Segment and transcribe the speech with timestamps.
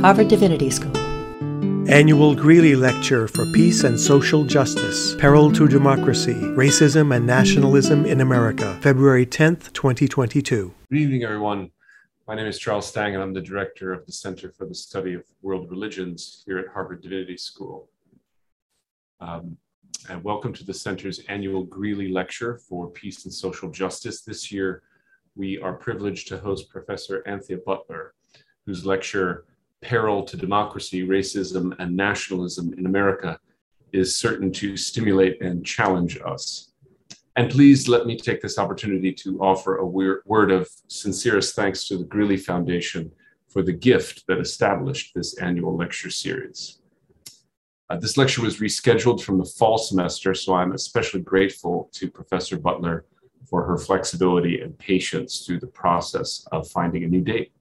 [0.00, 0.96] Harvard Divinity School.
[1.90, 8.20] Annual Greeley Lecture for Peace and Social Justice Peril to Democracy Racism and Nationalism in
[8.20, 10.72] America, February 10th, 2022.
[10.88, 11.72] Good evening, everyone.
[12.28, 15.14] My name is Charles Stang, and I'm the director of the Center for the Study
[15.14, 17.90] of World Religions here at Harvard Divinity School.
[19.18, 19.56] Um,
[20.08, 24.20] and welcome to the center's annual Greeley Lecture for Peace and Social Justice.
[24.20, 24.84] This year,
[25.34, 28.14] we are privileged to host Professor Anthea Butler,
[28.64, 29.46] whose lecture,
[29.80, 33.38] Peril to Democracy, Racism, and Nationalism in America,
[33.92, 36.72] is certain to stimulate and challenge us.
[37.36, 41.96] And please let me take this opportunity to offer a word of sincerest thanks to
[41.96, 43.12] the Greeley Foundation
[43.48, 46.80] for the gift that established this annual lecture series.
[47.90, 52.58] Uh, this lecture was rescheduled from the fall semester, so I'm especially grateful to Professor
[52.58, 53.06] Butler
[53.48, 57.52] for her flexibility and patience through the process of finding a new date.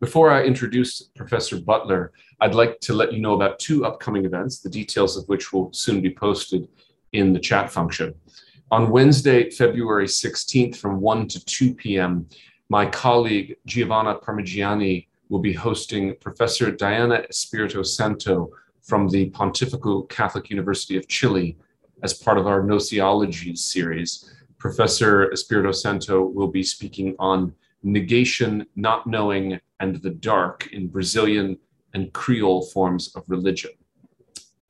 [0.00, 4.60] Before I introduce Professor Butler, I'd like to let you know about two upcoming events,
[4.60, 6.68] the details of which will soon be posted
[7.12, 8.14] in the chat function.
[8.70, 12.28] On Wednesday, February 16th from 1 to 2 p.m.,
[12.68, 18.50] my colleague Giovanna Parmigiani will be hosting Professor Diana Espirito Santo
[18.82, 21.56] from the Pontifical Catholic University of Chile
[22.04, 29.06] as part of our Gnoseologies series Professor Espirito Santo will be speaking on negation, not
[29.06, 31.58] knowing, and the dark in Brazilian
[31.94, 33.70] and Creole forms of religion.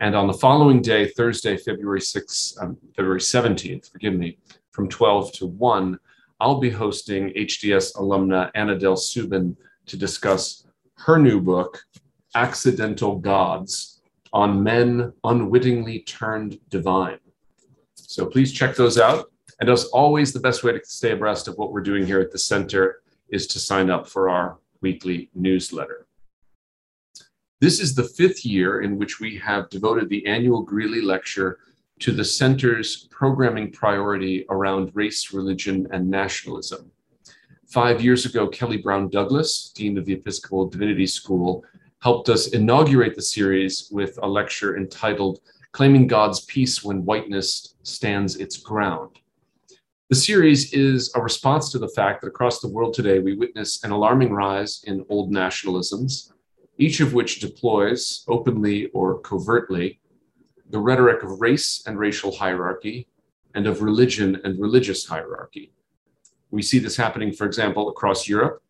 [0.01, 4.39] And on the following day, Thursday, February 6th, um, February 17th, forgive me,
[4.71, 5.99] from 12 to 1,
[6.41, 10.65] I'll be hosting HDS alumna Anna Della Subin to discuss
[10.99, 11.81] her new book,
[12.37, 14.01] Accidental Gods,
[14.33, 17.19] on men unwittingly turned divine.
[17.95, 19.33] So please check those out.
[19.61, 22.31] And as always, the best way to stay abreast of what we're doing here at
[22.31, 26.07] the center is to sign up for our weekly newsletter.
[27.61, 31.59] This is the fifth year in which we have devoted the annual Greeley Lecture
[31.99, 36.93] to the center's programming priority around race, religion, and nationalism.
[37.67, 41.65] Five years ago, Kelly Brown Douglas, Dean of the Episcopal Divinity School,
[42.01, 45.41] helped us inaugurate the series with a lecture entitled
[45.73, 49.18] Claiming God's Peace When Whiteness Stands Its Ground.
[50.09, 53.85] The series is a response to the fact that across the world today, we witness
[53.85, 56.33] an alarming rise in old nationalisms,
[56.79, 60.01] each of which deploys, openly or covertly,
[60.71, 63.07] the rhetoric of race and racial hierarchy
[63.55, 65.75] and of religion and religious hierarchy.
[66.51, 68.63] We see this happening, for example, across Europe,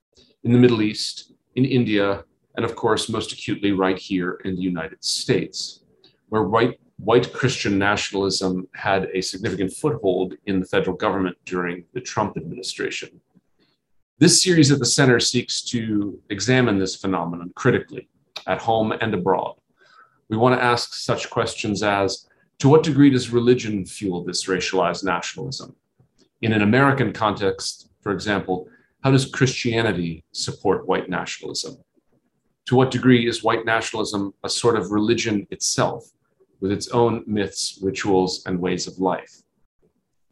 [0.42, 2.24] in the Middle East, in India,
[2.56, 5.84] and of course, most acutely right here in the United States,
[6.30, 12.00] where white white Christian nationalism had a significant foothold in the federal government during the
[12.00, 13.20] Trump administration.
[14.18, 18.08] This series at the center seeks to examine this phenomenon critically,
[18.48, 19.54] at home and abroad.
[20.28, 22.26] We want to ask such questions as
[22.58, 25.76] To what degree does religion fuel this racialized nationalism?
[26.42, 28.68] In an American context, for example,
[29.04, 31.76] how does Christianity support white nationalism?
[32.66, 36.10] To what degree is white nationalism a sort of religion itself?
[36.60, 39.42] With its own myths, rituals, and ways of life?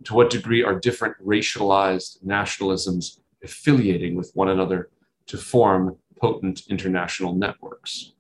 [0.05, 4.91] To what degree are different racialized nationalisms affiliating with one another
[5.27, 8.13] to form potent international networks?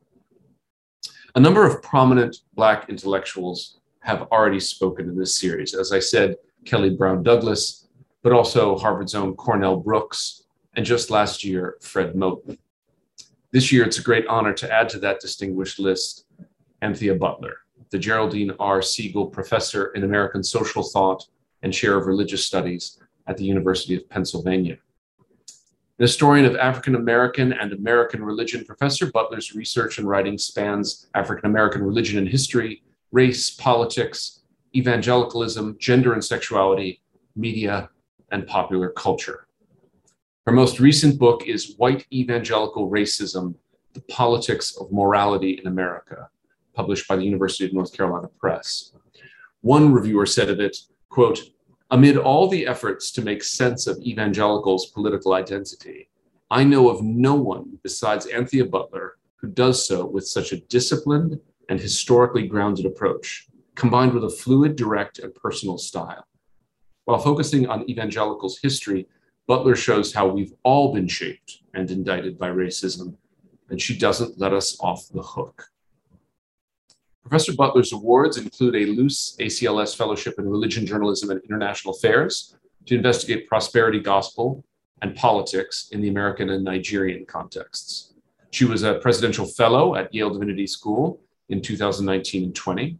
[1.34, 5.74] A number of prominent Black intellectuals have already spoken in this series.
[5.74, 7.88] As I said, Kelly Brown Douglas,
[8.22, 12.58] but also Harvard's own Cornell Brooks, and just last year, Fred Moten.
[13.52, 16.26] This year, it's a great honor to add to that distinguished list
[16.82, 17.58] Anthea Butler
[17.90, 18.80] the Geraldine R.
[18.80, 21.26] Segal Professor in American Social Thought
[21.62, 24.78] and Chair of Religious Studies at the University of Pennsylvania.
[25.98, 31.48] An historian of African American and American religion, Professor Butler's research and writing spans African
[31.48, 32.82] American religion and history,
[33.12, 34.42] race, politics,
[34.74, 37.00] evangelicalism, gender and sexuality,
[37.34, 37.88] media,
[38.30, 39.46] and popular culture.
[40.44, 43.54] Her most recent book is White Evangelical Racism
[43.94, 46.28] The Politics of Morality in America,
[46.76, 48.92] published by the University of North Carolina Press.
[49.62, 50.76] One reviewer said of it,
[51.08, 51.40] quote,
[51.90, 56.08] amid all the efforts to make sense of evangelicals' political identity,
[56.50, 61.40] I know of no one besides Anthea Butler who does so with such a disciplined
[61.68, 66.26] and historically grounded approach, combined with a fluid, direct, and personal style.
[67.04, 69.06] While focusing on evangelicals' history,
[69.46, 73.16] Butler shows how we've all been shaped and indicted by racism,
[73.68, 75.68] and she doesn't let us off the hook.
[77.28, 82.54] Professor Butler's awards include a Luce ACLS Fellowship in Religion, Journalism, and International Affairs
[82.86, 84.64] to investigate prosperity gospel
[85.02, 88.14] and politics in the American and Nigerian contexts.
[88.52, 92.96] She was a presidential fellow at Yale Divinity School in 2019 and 20.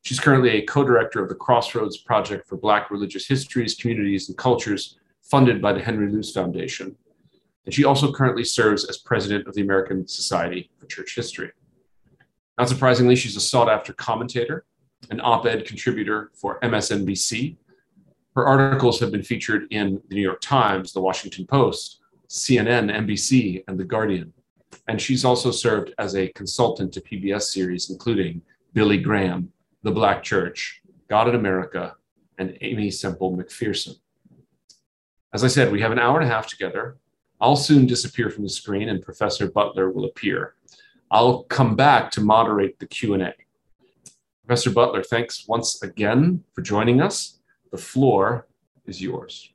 [0.00, 4.98] She's currently a co-director of the Crossroads Project for Black Religious Histories, Communities, and Cultures,
[5.20, 6.96] funded by the Henry Luce Foundation.
[7.66, 11.52] And she also currently serves as president of the American Society for Church History.
[12.58, 14.64] Not surprisingly, she's a sought after commentator,
[15.10, 17.56] an op ed contributor for MSNBC.
[18.36, 23.62] Her articles have been featured in the New York Times, the Washington Post, CNN, NBC,
[23.68, 24.32] and The Guardian.
[24.88, 29.52] And she's also served as a consultant to PBS series, including Billy Graham,
[29.82, 31.94] The Black Church, God in America,
[32.38, 33.96] and Aimee Semple McPherson.
[35.34, 36.96] As I said, we have an hour and a half together.
[37.40, 40.54] I'll soon disappear from the screen and Professor Butler will appear.
[41.12, 43.34] I'll come back to moderate the Q&A.
[44.46, 47.38] Professor Butler, thanks once again for joining us.
[47.70, 48.46] The floor
[48.86, 49.52] is yours.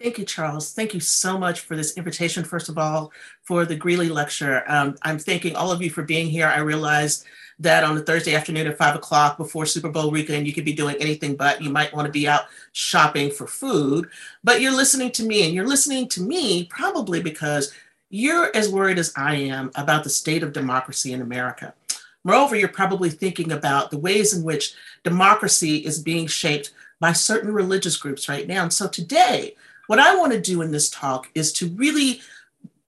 [0.00, 0.74] Thank you, Charles.
[0.74, 3.12] Thank you so much for this invitation, first of all,
[3.44, 4.64] for the Greeley Lecture.
[4.66, 6.48] Um, I'm thanking all of you for being here.
[6.48, 7.24] I realize
[7.60, 10.72] that on a Thursday afternoon at five o'clock before Super Bowl weekend, you could be
[10.72, 14.08] doing anything but you might want to be out shopping for food.
[14.42, 17.72] But you're listening to me, and you're listening to me probably because
[18.14, 21.74] you're as worried as I am about the state of democracy in America.
[22.22, 24.72] Moreover, you're probably thinking about the ways in which
[25.02, 28.62] democracy is being shaped by certain religious groups right now.
[28.62, 29.56] And so today,
[29.88, 32.20] what I want to do in this talk is to really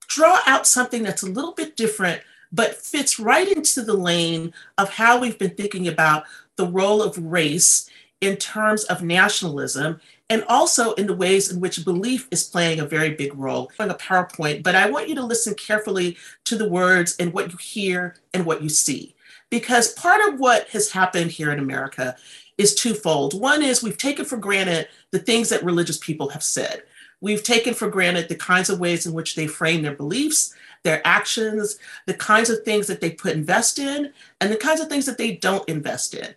[0.06, 4.90] draw out something that's a little bit different, but fits right into the lane of
[4.90, 6.22] how we've been thinking about
[6.54, 7.90] the role of race
[8.20, 12.86] in terms of nationalism and also in the ways in which belief is playing a
[12.86, 13.70] very big role.
[13.78, 17.52] On a PowerPoint, but I want you to listen carefully to the words and what
[17.52, 19.14] you hear and what you see.
[19.50, 22.16] Because part of what has happened here in America
[22.58, 23.38] is twofold.
[23.38, 26.82] One is we've taken for granted the things that religious people have said.
[27.20, 31.00] We've taken for granted the kinds of ways in which they frame their beliefs, their
[31.06, 35.06] actions, the kinds of things that they put invest in, and the kinds of things
[35.06, 36.34] that they don't invest in.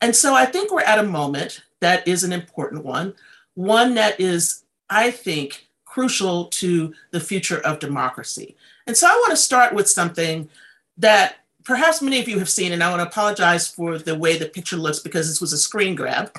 [0.00, 3.14] And so I think we're at a moment that is an important one,
[3.54, 8.56] one that is, I think, crucial to the future of democracy.
[8.86, 10.48] And so I want to start with something
[10.96, 14.38] that perhaps many of you have seen, and I want to apologize for the way
[14.38, 16.32] the picture looks because this was a screen grab.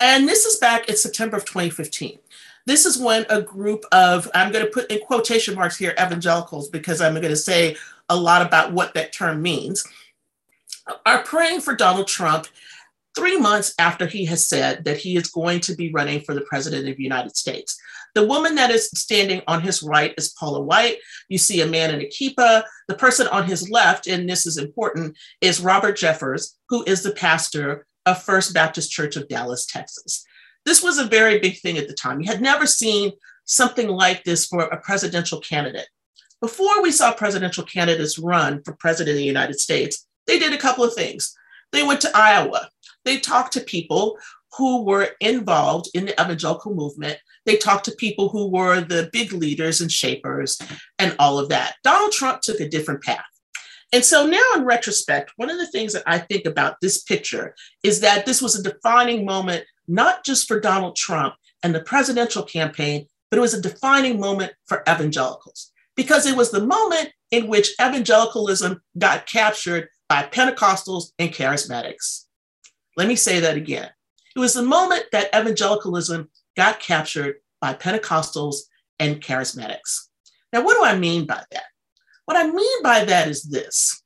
[0.00, 2.18] And this is back in September of 2015.
[2.66, 6.68] This is when a group of, I'm going to put in quotation marks here, evangelicals,
[6.68, 7.76] because I'm going to say
[8.08, 9.86] a lot about what that term means,
[11.04, 12.46] are praying for Donald Trump
[13.18, 16.42] three months after he has said that he is going to be running for the
[16.42, 17.76] president of the United States.
[18.14, 20.98] The woman that is standing on his right is Paula White.
[21.28, 22.62] You see a man in a kippah.
[22.86, 27.12] The person on his left, and this is important, is Robert Jeffress, who is the
[27.12, 30.24] pastor of First Baptist Church of Dallas, Texas.
[30.64, 32.20] This was a very big thing at the time.
[32.20, 33.12] You had never seen
[33.44, 35.88] something like this for a presidential candidate.
[36.40, 40.58] Before we saw presidential candidates run for president of the United States, they did a
[40.58, 41.34] couple of things.
[41.72, 42.68] They went to Iowa.
[43.08, 44.18] They talked to people
[44.58, 47.16] who were involved in the evangelical movement.
[47.46, 50.60] They talked to people who were the big leaders and shapers
[50.98, 51.76] and all of that.
[51.82, 53.24] Donald Trump took a different path.
[53.94, 57.54] And so now, in retrospect, one of the things that I think about this picture
[57.82, 61.32] is that this was a defining moment, not just for Donald Trump
[61.62, 66.50] and the presidential campaign, but it was a defining moment for evangelicals because it was
[66.50, 72.26] the moment in which evangelicalism got captured by Pentecostals and charismatics.
[72.98, 73.88] Let me say that again.
[74.34, 78.56] It was the moment that evangelicalism got captured by Pentecostals
[78.98, 80.08] and charismatics.
[80.52, 81.64] Now, what do I mean by that?
[82.24, 84.02] What I mean by that is this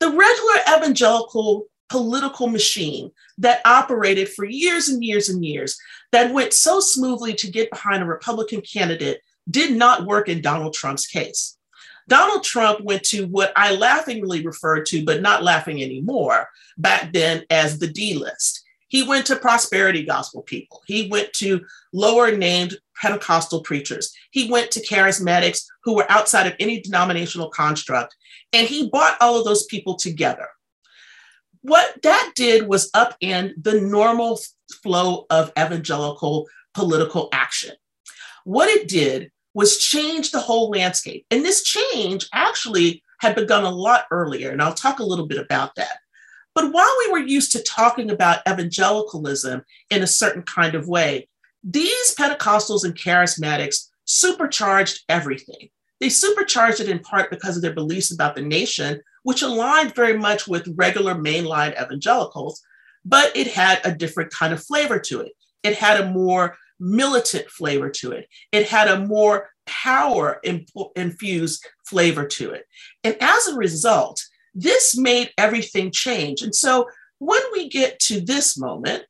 [0.00, 5.78] the regular evangelical political machine that operated for years and years and years,
[6.10, 10.72] that went so smoothly to get behind a Republican candidate, did not work in Donald
[10.72, 11.55] Trump's case.
[12.08, 16.48] Donald Trump went to what I laughingly referred to, but not laughing anymore,
[16.78, 18.62] back then as the D list.
[18.88, 20.82] He went to prosperity gospel people.
[20.86, 24.14] He went to lower named Pentecostal preachers.
[24.30, 28.14] He went to charismatics who were outside of any denominational construct,
[28.52, 30.48] and he brought all of those people together.
[31.62, 34.38] What that did was upend the normal
[34.84, 37.74] flow of evangelical political action.
[38.44, 41.24] What it did was change the whole landscape.
[41.30, 45.38] And this change actually had begun a lot earlier, and I'll talk a little bit
[45.38, 45.96] about that.
[46.54, 51.26] But while we were used to talking about evangelicalism in a certain kind of way,
[51.64, 55.70] these Pentecostals and charismatics supercharged everything.
[56.00, 60.18] They supercharged it in part because of their beliefs about the nation, which aligned very
[60.18, 62.62] much with regular mainline evangelicals,
[63.06, 65.32] but it had a different kind of flavor to it.
[65.62, 68.28] It had a more militant flavor to it.
[68.52, 70.40] It had a more power
[70.94, 72.64] infused flavor to it.
[73.04, 74.22] And as a result,
[74.54, 76.42] this made everything change.
[76.42, 79.04] And so when we get to this moment,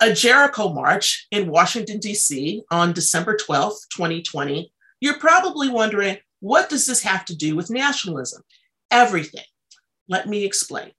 [0.00, 2.62] a Jericho March in Washington, D.C.
[2.70, 8.42] on December 12th, 2020, you're probably wondering, what does this have to do with nationalism?
[8.90, 9.44] Everything.
[10.08, 10.92] Let me explain.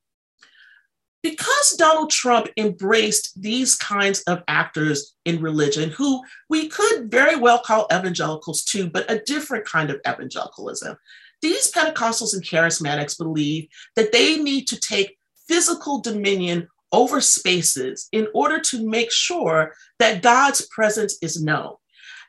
[1.21, 7.59] Because Donald Trump embraced these kinds of actors in religion, who we could very well
[7.59, 10.95] call evangelicals too, but a different kind of evangelicalism,
[11.41, 18.27] these Pentecostals and charismatics believe that they need to take physical dominion over spaces in
[18.33, 21.73] order to make sure that God's presence is known.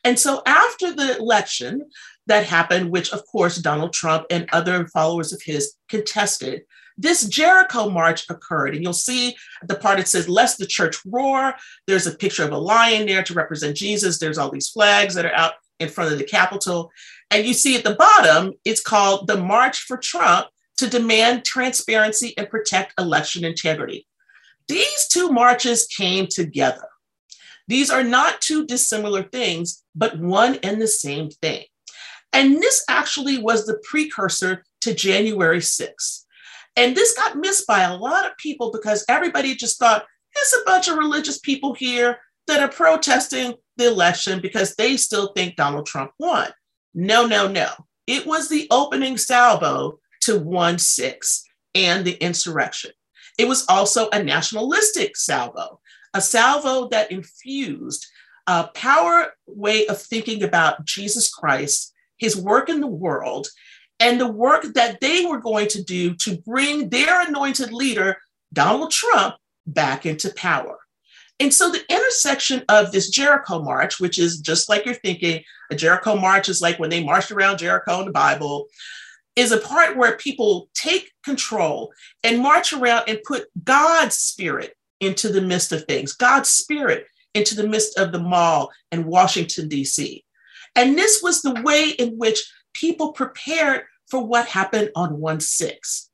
[0.04, 1.86] And so after the election
[2.26, 6.62] that happened, which of course Donald Trump and other followers of his contested,
[7.00, 8.74] this Jericho march occurred.
[8.74, 9.34] And you'll see
[9.66, 11.54] the part it says, Lest the church roar.
[11.86, 14.18] There's a picture of a lion there to represent Jesus.
[14.18, 16.92] There's all these flags that are out in front of the Capitol.
[17.30, 22.34] And you see at the bottom, it's called the March for Trump to demand transparency
[22.36, 24.06] and protect election integrity.
[24.68, 26.86] These two marches came together.
[27.66, 31.64] These are not two dissimilar things, but one and the same thing.
[32.32, 36.24] And this actually was the precursor to January 6th.
[36.76, 40.64] And this got missed by a lot of people because everybody just thought it's a
[40.64, 45.86] bunch of religious people here that are protesting the election because they still think Donald
[45.86, 46.48] Trump won.
[46.94, 47.68] No, no, no.
[48.06, 52.90] It was the opening salvo to 1 6 and the insurrection.
[53.38, 55.80] It was also a nationalistic salvo,
[56.14, 58.06] a salvo that infused
[58.46, 63.48] a power way of thinking about Jesus Christ, his work in the world,
[64.00, 68.16] and the work that they were going to do to bring their anointed leader,
[68.52, 70.78] Donald Trump, back into power.
[71.38, 75.76] And so the intersection of this Jericho march, which is just like you're thinking, a
[75.76, 78.66] Jericho march is like when they marched around Jericho in the Bible,
[79.36, 81.92] is a part where people take control
[82.24, 87.54] and march around and put God's spirit into the midst of things, God's spirit into
[87.54, 90.24] the midst of the mall in Washington, D.C.
[90.76, 92.42] And this was the way in which
[92.80, 96.10] people prepared for what happened on 1 6.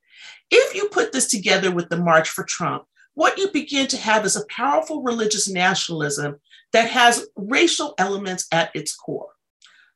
[0.51, 4.27] If you put this together with the March for Trump, what you begin to have
[4.27, 6.37] is a powerful religious nationalism
[6.73, 9.31] that has racial elements at its core.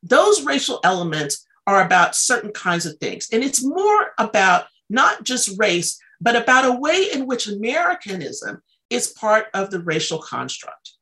[0.03, 3.29] Those racial elements are about certain kinds of things.
[3.33, 9.09] And it's more about not just race, but about a way in which Americanism is
[9.09, 10.93] part of the racial construct.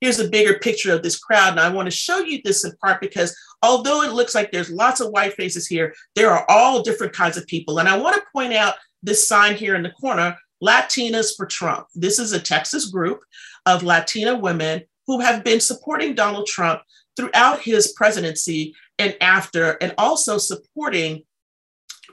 [0.00, 1.50] Here's a bigger picture of this crowd.
[1.50, 4.70] And I want to show you this in part because although it looks like there's
[4.70, 7.78] lots of white faces here, there are all different kinds of people.
[7.78, 11.86] And I want to point out this sign here in the corner Latinas for Trump.
[11.94, 13.20] This is a Texas group
[13.66, 16.82] of Latina women who have been supporting Donald Trump
[17.16, 21.22] throughout his presidency and after, and also supporting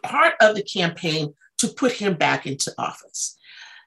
[0.03, 3.37] part of the campaign to put him back into office.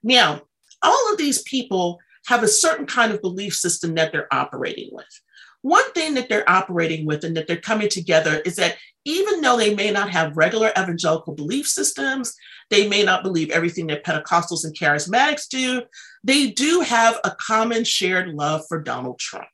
[0.03, 0.43] Now,
[0.83, 5.21] all of these people have a certain kind of belief system that they're operating with.
[5.63, 9.57] One thing that they're operating with and that they're coming together is that even though
[9.57, 12.35] they may not have regular evangelical belief systems,
[12.71, 15.83] they may not believe everything that Pentecostals and charismatics do,
[16.23, 19.49] they do have a common shared love for Donald Trump.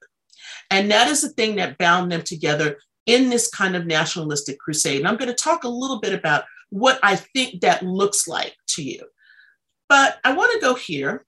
[0.71, 4.99] And that is the thing that bound them together in this kind of nationalistic crusade.
[4.99, 8.55] And I'm going to talk a little bit about what I think that looks like
[8.71, 9.01] to you.
[9.89, 11.25] But I want to go here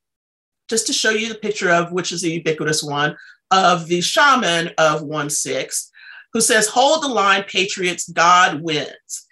[0.69, 3.17] just to show you the picture of which is the ubiquitous one
[3.51, 5.91] of the shaman of 1 6
[6.33, 9.27] who says, Hold the line, patriots, God wins.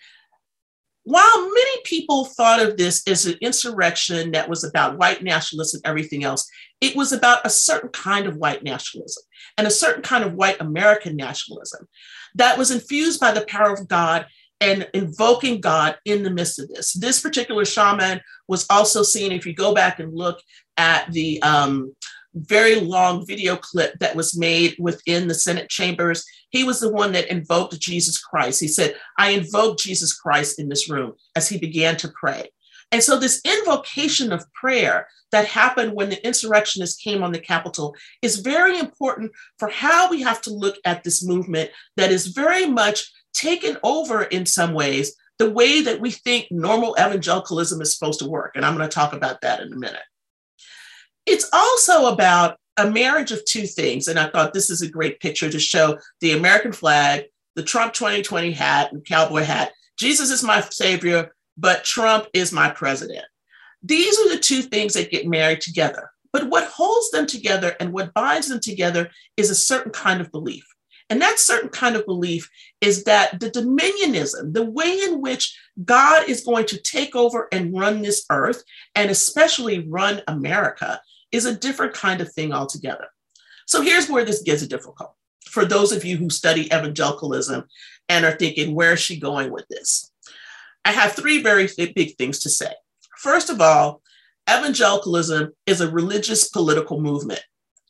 [1.04, 5.88] While many people thought of this as an insurrection that was about white nationalism and
[5.88, 9.22] everything else, it was about a certain kind of white nationalism
[9.56, 11.86] and a certain kind of white American nationalism
[12.34, 14.26] that was infused by the power of God
[14.60, 16.92] and invoking God in the midst of this.
[16.94, 20.40] This particular shaman was also seen, if you go back and look
[20.76, 21.94] at the um,
[22.36, 26.24] very long video clip that was made within the Senate chambers.
[26.50, 28.60] He was the one that invoked Jesus Christ.
[28.60, 32.50] He said, I invoke Jesus Christ in this room as he began to pray.
[32.92, 37.96] And so, this invocation of prayer that happened when the insurrectionists came on the Capitol
[38.22, 42.66] is very important for how we have to look at this movement that is very
[42.66, 48.20] much taken over in some ways the way that we think normal evangelicalism is supposed
[48.20, 48.52] to work.
[48.54, 50.02] And I'm going to talk about that in a minute.
[51.26, 54.08] It's also about a marriage of two things.
[54.08, 57.92] And I thought this is a great picture to show the American flag, the Trump
[57.94, 59.72] 2020 hat and cowboy hat.
[59.98, 63.24] Jesus is my savior, but Trump is my president.
[63.82, 66.10] These are the two things that get married together.
[66.32, 70.30] But what holds them together and what binds them together is a certain kind of
[70.30, 70.66] belief.
[71.08, 76.28] And that certain kind of belief is that the dominionism, the way in which God
[76.28, 78.64] is going to take over and run this earth,
[78.94, 81.00] and especially run America,
[81.32, 83.06] is a different kind of thing altogether.
[83.66, 85.12] So here's where this gets difficult
[85.56, 87.64] for those of you who study evangelicalism
[88.08, 90.12] and are thinking, where is she going with this?
[90.84, 92.72] I have three very big things to say.
[93.16, 94.02] First of all,
[94.50, 97.40] evangelicalism is a religious political movement.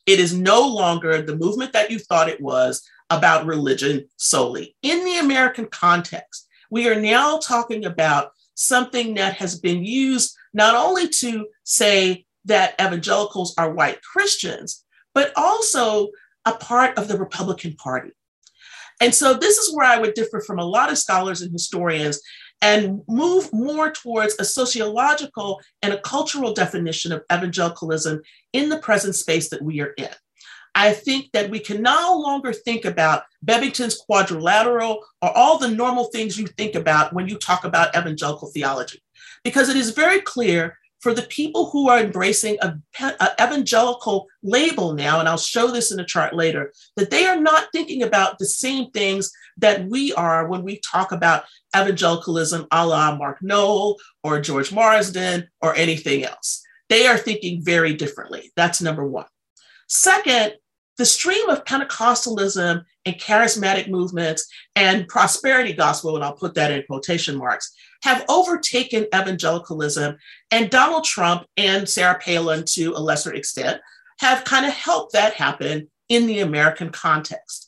[0.05, 4.75] It is no longer the movement that you thought it was about religion solely.
[4.81, 10.73] In the American context, we are now talking about something that has been used not
[10.73, 16.09] only to say that evangelicals are white Christians, but also
[16.45, 18.11] a part of the Republican Party.
[18.99, 22.19] And so this is where I would differ from a lot of scholars and historians
[22.61, 28.21] and move more towards a sociological and a cultural definition of evangelicalism
[28.53, 30.09] in the present space that we are in.
[30.73, 36.05] I think that we can no longer think about Bebbington's quadrilateral or all the normal
[36.05, 39.01] things you think about when you talk about evangelical theology,
[39.43, 44.93] because it is very clear for the people who are embracing a, a, evangelical label
[44.93, 48.39] now, and I'll show this in a chart later, that they are not thinking about
[48.39, 51.43] the same things that we are when we talk about
[51.75, 56.63] evangelicalism a la Mark Noll or George Marsden or anything else.
[56.89, 58.51] They are thinking very differently.
[58.55, 59.25] That's number one.
[59.87, 60.53] Second,
[60.97, 66.83] the stream of Pentecostalism and charismatic movements and prosperity gospel, and I'll put that in
[66.87, 67.71] quotation marks,
[68.03, 70.17] have overtaken evangelicalism.
[70.51, 73.81] And Donald Trump and Sarah Palin, to a lesser extent,
[74.19, 77.67] have kind of helped that happen in the American context.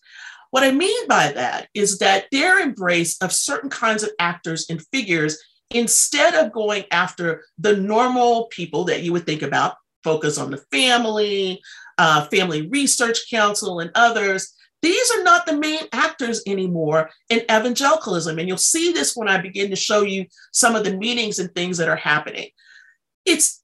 [0.51, 4.81] What I mean by that is that their embrace of certain kinds of actors and
[4.91, 5.37] figures,
[5.69, 10.63] instead of going after the normal people that you would think about, focus on the
[10.71, 11.61] family,
[11.99, 14.55] uh, Family Research Council, and others.
[14.81, 18.39] These are not the main actors anymore in evangelicalism.
[18.39, 21.53] And you'll see this when I begin to show you some of the meetings and
[21.53, 22.49] things that are happening.
[23.25, 23.61] It's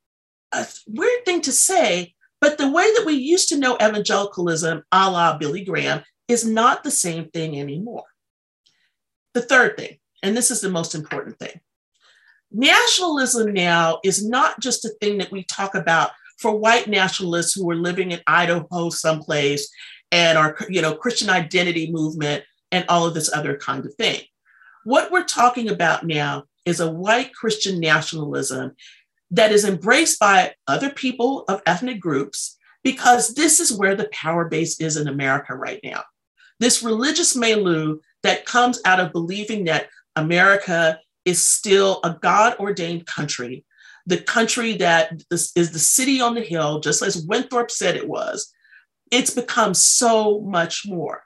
[0.52, 5.10] a weird thing to say, but the way that we used to know evangelicalism, a
[5.10, 8.04] la Billy Graham, is not the same thing anymore.
[9.34, 11.60] The third thing, and this is the most important thing
[12.56, 17.70] nationalism now is not just a thing that we talk about for white nationalists who
[17.70, 19.70] are living in Idaho someplace
[20.12, 24.22] and our you know, Christian identity movement and all of this other kind of thing.
[24.84, 28.74] What we're talking about now is a white Christian nationalism
[29.32, 34.46] that is embraced by other people of ethnic groups because this is where the power
[34.46, 36.04] base is in America right now.
[36.60, 43.06] This religious milieu that comes out of believing that America is still a God ordained
[43.08, 43.66] country
[44.06, 48.54] the country that is the city on the hill, just as Winthrop said it was,
[49.16, 51.24] it's become so much more.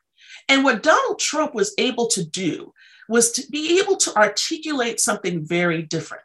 [0.47, 2.71] And what Donald Trump was able to do
[3.07, 6.23] was to be able to articulate something very different.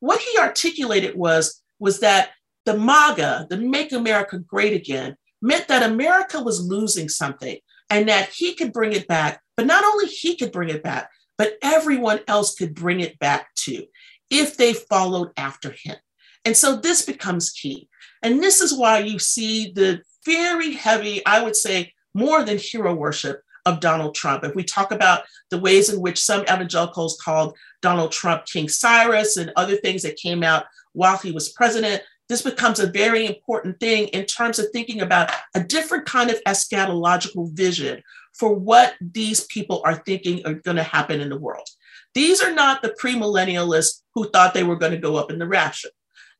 [0.00, 2.30] What he articulated was, was that
[2.66, 7.56] the MAGA, the Make America Great Again, meant that America was losing something
[7.88, 9.40] and that he could bring it back.
[9.56, 13.54] But not only he could bring it back, but everyone else could bring it back
[13.54, 13.84] too
[14.30, 15.96] if they followed after him.
[16.44, 17.88] And so this becomes key.
[18.22, 22.94] And this is why you see the very heavy, I would say, more than hero
[22.94, 24.44] worship of Donald Trump.
[24.44, 29.36] If we talk about the ways in which some evangelicals called Donald Trump King Cyrus
[29.36, 33.80] and other things that came out while he was president, this becomes a very important
[33.80, 38.02] thing in terms of thinking about a different kind of eschatological vision
[38.34, 41.68] for what these people are thinking are going to happen in the world.
[42.14, 45.46] These are not the premillennialists who thought they were going to go up in the
[45.46, 45.88] rapture.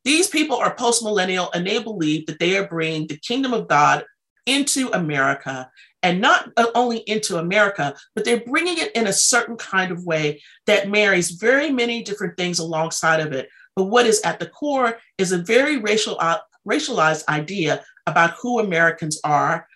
[0.05, 4.05] These people are postmillennial and they believe that they are bringing the kingdom of God
[4.47, 5.71] into America
[6.03, 10.41] and not only into America, but they're bringing it in a certain kind of way
[10.67, 13.49] that marries very many different things alongside of it.
[13.75, 18.61] But what is at the core is a very racial, uh, racialized idea about who
[18.61, 19.67] Americans are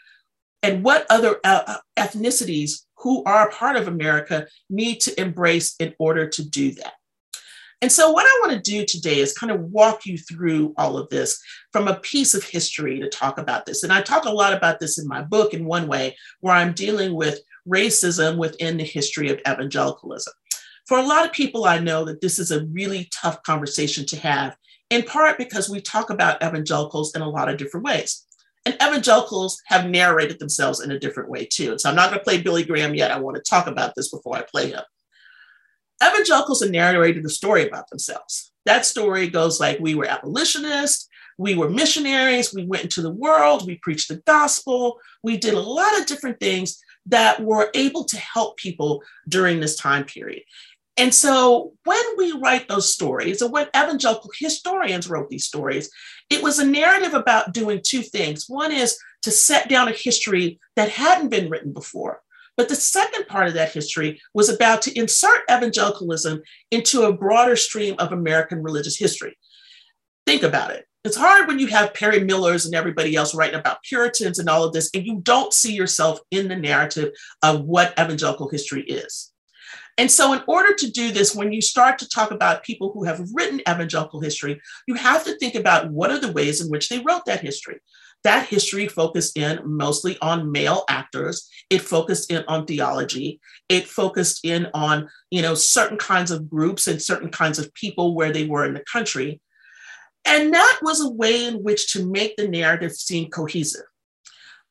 [0.62, 6.28] and what other uh, ethnicities who are part of America need to embrace in order
[6.28, 6.94] to do that.
[7.82, 10.96] And so, what I want to do today is kind of walk you through all
[10.96, 11.42] of this
[11.72, 13.82] from a piece of history to talk about this.
[13.82, 16.74] And I talk a lot about this in my book in one way, where I'm
[16.74, 20.32] dealing with racism within the history of evangelicalism.
[20.86, 24.16] For a lot of people, I know that this is a really tough conversation to
[24.20, 24.56] have,
[24.90, 28.24] in part because we talk about evangelicals in a lot of different ways.
[28.64, 31.76] And evangelicals have narrated themselves in a different way too.
[31.78, 33.10] so I'm not going to play Billy Graham yet.
[33.10, 34.82] I want to talk about this before I play him.
[36.02, 38.52] Evangelicals have narrated a story about themselves.
[38.64, 42.54] That story goes like we were abolitionists, We were missionaries.
[42.54, 43.66] We went into the world.
[43.66, 44.98] We preached the gospel.
[45.22, 49.76] We did a lot of different things that were able to help people during this
[49.76, 50.42] time period.
[50.96, 55.90] And so when we write those stories, and when evangelical historians wrote these stories,
[56.28, 58.44] it was a narrative about doing two things.
[58.48, 62.20] One is to set down a history that hadn't been written before.
[62.62, 67.56] But the second part of that history was about to insert evangelicalism into a broader
[67.56, 69.36] stream of American religious history.
[70.26, 70.86] Think about it.
[71.02, 74.62] It's hard when you have Perry Millers and everybody else writing about Puritans and all
[74.62, 77.10] of this, and you don't see yourself in the narrative
[77.42, 79.32] of what evangelical history is.
[79.98, 83.02] And so, in order to do this, when you start to talk about people who
[83.02, 86.88] have written evangelical history, you have to think about what are the ways in which
[86.88, 87.80] they wrote that history.
[88.24, 91.48] That history focused in mostly on male actors.
[91.70, 93.40] It focused in on theology.
[93.68, 98.14] It focused in on, you know, certain kinds of groups and certain kinds of people
[98.14, 99.40] where they were in the country.
[100.24, 103.82] And that was a way in which to make the narrative seem cohesive.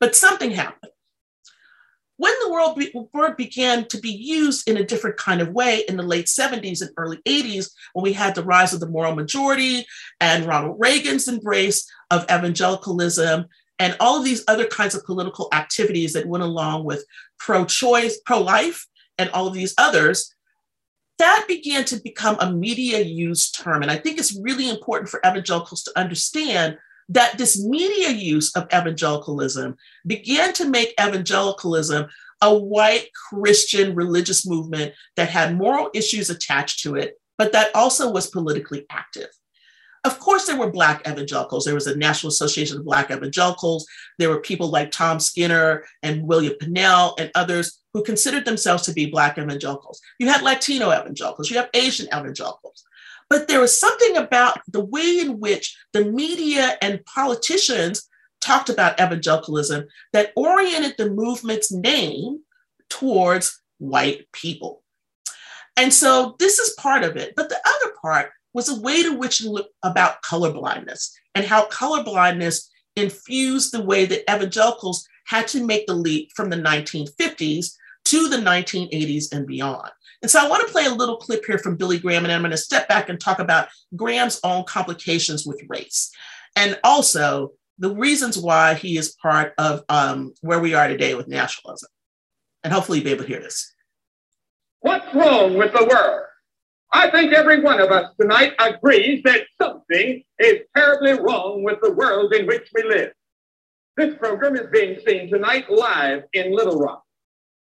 [0.00, 0.92] But something happened
[2.22, 5.82] when the world be, word began to be used in a different kind of way
[5.88, 9.16] in the late 70s and early 80s, when we had the rise of the moral
[9.16, 9.84] majority
[10.20, 13.46] and Ronald Reagan's embrace of evangelicalism
[13.80, 17.04] and all of these other kinds of political activities that went along with
[17.40, 18.86] pro choice, pro life,
[19.18, 20.32] and all of these others,
[21.18, 23.82] that began to become a media used term.
[23.82, 28.66] And I think it's really important for evangelicals to understand that this media use of
[28.72, 32.06] evangelicalism began to make evangelicalism
[32.40, 38.10] a white Christian religious movement that had moral issues attached to it, but that also
[38.10, 39.28] was politically active.
[40.04, 41.64] Of course, there were Black evangelicals.
[41.64, 43.86] There was a National Association of Black Evangelicals.
[44.18, 48.92] There were people like Tom Skinner and William Pannell and others who considered themselves to
[48.92, 50.00] be Black evangelicals.
[50.18, 52.84] You had Latino evangelicals, you have Asian evangelicals.
[53.32, 58.06] But there was something about the way in which the media and politicians
[58.42, 62.40] talked about evangelicalism that oriented the movement's name
[62.90, 64.82] towards white people.
[65.78, 67.32] And so this is part of it.
[67.34, 72.68] But the other part was a way to which look about colorblindness and how colorblindness
[72.96, 78.36] infused the way that evangelicals had to make the leap from the 1950s to the
[78.36, 79.90] 1980s and beyond.
[80.22, 82.42] And so I want to play a little clip here from Billy Graham, and I'm
[82.42, 86.12] going to step back and talk about Graham's own complications with race.
[86.54, 91.26] And also the reasons why he is part of um, where we are today with
[91.26, 91.88] nationalism.
[92.62, 93.74] And hopefully you'll be able to hear this.
[94.80, 96.22] What's wrong with the world?
[96.92, 101.92] I think every one of us tonight agrees that something is terribly wrong with the
[101.92, 103.12] world in which we live.
[103.96, 107.02] This program is being seen tonight live in Little Rock.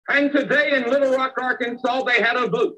[0.10, 2.76] And today in Little Rock, Arkansas, they had a vote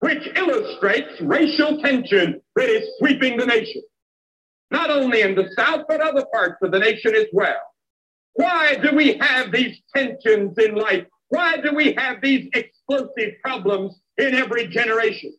[0.00, 3.82] which illustrates racial tension that is sweeping the nation,
[4.70, 7.58] not only in the South, but other parts of the nation as well.
[8.34, 11.04] Why do we have these tensions in life?
[11.30, 15.34] Why do we have these explosive problems in every generation?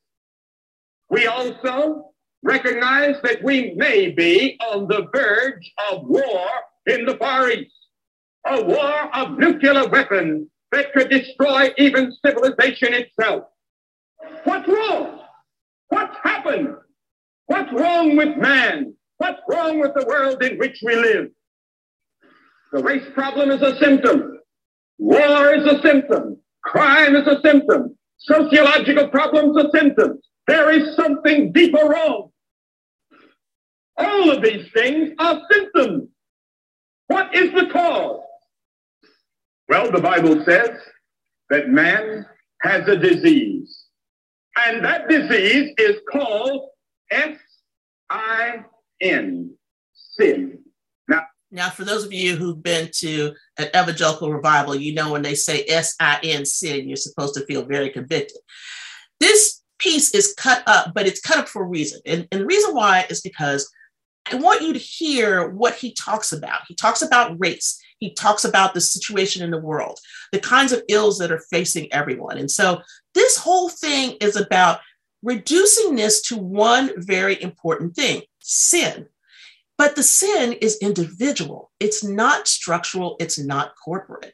[1.09, 2.12] We also
[2.43, 6.45] recognize that we may be on the verge of war
[6.88, 7.71] in the Far East,
[8.45, 13.43] a war of nuclear weapons that could destroy even civilization itself.
[14.43, 15.19] What's wrong?
[15.89, 16.75] What's happened?
[17.47, 18.93] What's wrong with man?
[19.17, 21.29] What's wrong with the world in which we live?
[22.71, 24.39] The race problem is a symptom.
[24.99, 26.38] War is a symptom.
[26.63, 27.95] Crime is a symptom.
[28.17, 30.19] Sociological problems are symptoms.
[30.47, 32.29] There is something deeper wrong.
[33.97, 36.10] All of these things are symptoms.
[37.08, 38.21] What is the cause?
[39.69, 40.71] Well, the Bible says
[41.51, 42.25] that man
[42.63, 43.86] has a disease,
[44.58, 46.69] and that disease is called
[47.12, 47.38] S
[48.10, 48.65] I
[48.99, 49.53] N,
[49.93, 50.58] sin.
[51.08, 55.21] Now, now, for those of you who've been to an evangelical revival, you know when
[55.21, 58.39] they say S I N, sin, you're supposed to feel very convicted.
[59.19, 62.01] This piece is cut up, but it's cut up for a reason.
[62.08, 63.71] And, and the reason why is because
[64.32, 66.62] I want you to hear what he talks about.
[66.67, 67.79] He talks about race.
[67.99, 69.99] He talks about the situation in the world,
[70.31, 72.38] the kinds of ills that are facing everyone.
[72.38, 72.81] And so
[73.13, 74.79] this whole thing is about
[75.21, 79.07] reducing this to one very important thing sin.
[79.77, 84.33] But the sin is individual, it's not structural, it's not corporate.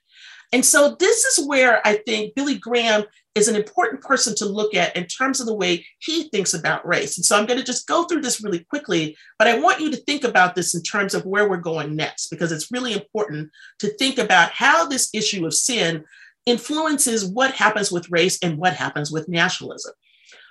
[0.52, 3.04] And so this is where I think Billy Graham
[3.36, 6.88] is an important person to look at in terms of the way he thinks about
[6.88, 7.18] race.
[7.18, 9.92] And so I'm going to just go through this really quickly, but I want you
[9.92, 13.52] to think about this in terms of where we're going next, because it's really important
[13.80, 16.06] to think about how this issue of sin
[16.46, 19.94] influences what happens with race and what happens with nationalism.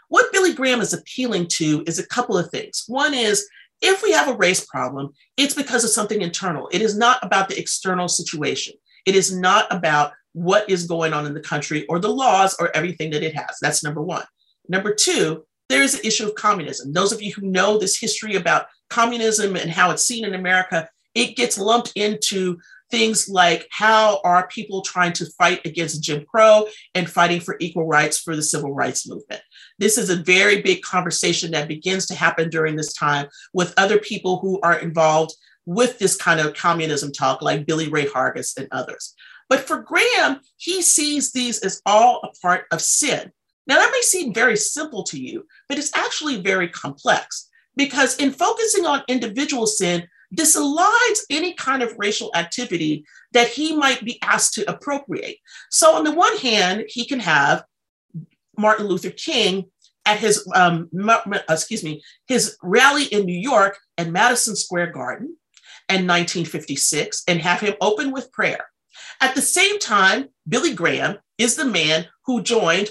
[0.09, 2.85] What Billy Graham is appealing to is a couple of things.
[2.87, 3.49] One is
[3.81, 6.69] if we have a race problem, it's because of something internal.
[6.73, 8.75] It is not about the external situation.
[9.07, 12.77] It is not about what is going on in the country or the laws or
[12.77, 13.57] everything that it has.
[13.63, 14.25] That's number one.
[14.69, 16.93] Number two, there is an issue of communism.
[16.93, 20.89] Those of you who know this history about communism and how it's seen in America,
[21.15, 22.59] it gets lumped into
[22.91, 27.87] things like how are people trying to fight against Jim Crow and fighting for equal
[27.87, 29.41] rights for the civil rights movement.
[29.79, 33.99] This is a very big conversation that begins to happen during this time with other
[33.99, 35.35] people who are involved
[35.67, 39.15] with this kind of communism talk, like Billy Ray Hargis and others.
[39.49, 43.33] But for Graham, he sees these as all a part of sin.
[43.67, 48.31] Now, that may seem very simple to you, but it's actually very complex because in
[48.31, 54.55] focusing on individual sin, disaligns any kind of racial activity that he might be asked
[54.55, 55.37] to appropriate.
[55.71, 57.65] So, on the one hand, he can have
[58.57, 59.67] Martin Luther King
[60.07, 60.91] at his um,
[61.49, 65.37] excuse me his rally in New York at Madison Square Garden
[65.89, 68.67] in 1956 and have him open with prayer.
[69.21, 72.89] At the same time, Billy Graham is the man who joined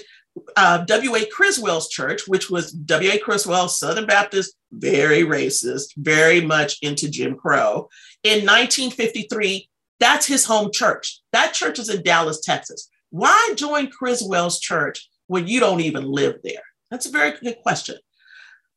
[0.56, 1.26] uh, W.A.
[1.26, 3.18] Criswell's church, which was W.A.
[3.18, 7.88] Criswell, Southern Baptist, very racist, very much into Jim Crow.
[8.24, 9.68] In 1953,
[10.00, 11.20] that's his home church.
[11.32, 12.88] That church is in Dallas, Texas.
[13.10, 16.62] Why join Criswell's church when you don't even live there?
[16.90, 17.96] That's a very good question.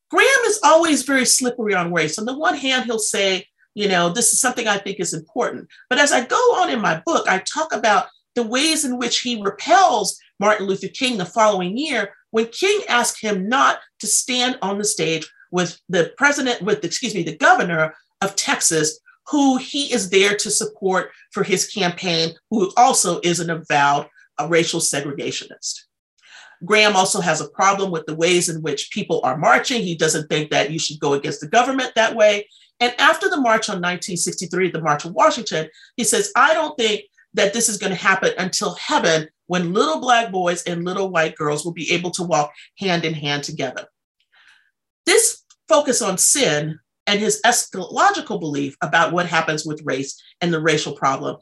[0.10, 2.17] Graham is always very slippery on race.
[2.17, 3.45] On the one hand, he'll say,
[3.77, 5.67] you know, this is something I think is important.
[5.87, 9.19] But as I go on in my book, I talk about the ways in which
[9.19, 14.57] he repels Martin Luther King the following year when King asked him not to stand
[14.63, 19.93] on the stage with the president, with, excuse me, the governor of Texas, who he
[19.93, 24.07] is there to support for his campaign, who also is an avowed
[24.47, 25.83] racial segregationist.
[26.65, 29.83] Graham also has a problem with the ways in which people are marching.
[29.83, 32.47] He doesn't think that you should go against the government that way.
[32.79, 37.01] And after the march on 1963, the March of Washington, he says, I don't think
[37.33, 41.35] that this is going to happen until heaven when little black boys and little white
[41.35, 43.85] girls will be able to walk hand in hand together.
[45.05, 50.61] This focus on sin and his eschatological belief about what happens with race and the
[50.61, 51.37] racial problem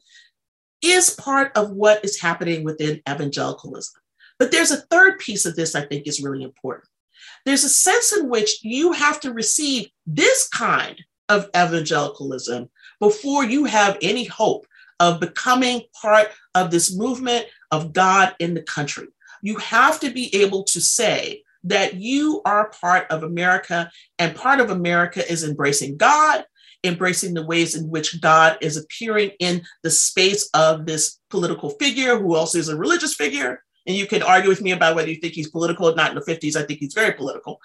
[0.82, 4.00] is part of what is happening within evangelicalism.
[4.38, 6.88] But there's a third piece of this I think is really important.
[7.46, 13.66] There's a sense in which you have to receive this kind of evangelicalism before you
[13.66, 14.66] have any hope
[15.00, 19.08] of becoming part of this movement of God in the country.
[19.42, 24.60] You have to be able to say that you are part of America, and part
[24.60, 26.46] of America is embracing God,
[26.84, 32.20] embracing the ways in which God is appearing in the space of this political figure
[32.20, 33.64] who also is a religious figure.
[33.88, 36.16] And you can argue with me about whether you think he's political or not in
[36.16, 36.56] the 50s.
[36.56, 37.60] I think he's very political.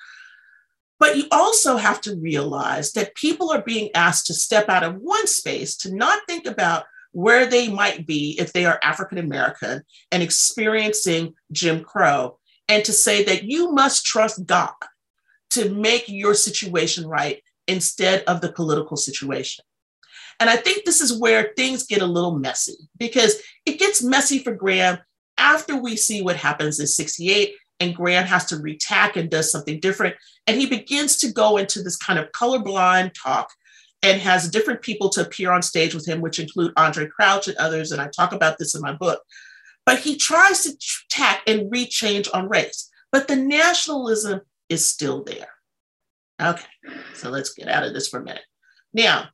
[1.00, 4.96] But you also have to realize that people are being asked to step out of
[4.96, 9.82] one space to not think about where they might be if they are African American
[10.12, 14.70] and experiencing Jim Crow, and to say that you must trust God
[15.50, 19.64] to make your situation right instead of the political situation.
[20.38, 24.38] And I think this is where things get a little messy because it gets messy
[24.38, 24.98] for Graham
[25.36, 29.81] after we see what happens in 68 and Graham has to retack and does something
[29.81, 30.14] different.
[30.47, 33.51] And he begins to go into this kind of colorblind talk
[34.03, 37.57] and has different people to appear on stage with him, which include Andraé Crouch and
[37.57, 37.90] others.
[37.93, 39.23] And I talk about this in my book.
[39.87, 40.77] But he tries to
[41.11, 45.49] tack and rechange on race, but the nationalism is still there.
[46.40, 46.64] Okay,
[47.14, 48.45] so let's get out of this for a minute.
[48.93, 49.29] Now,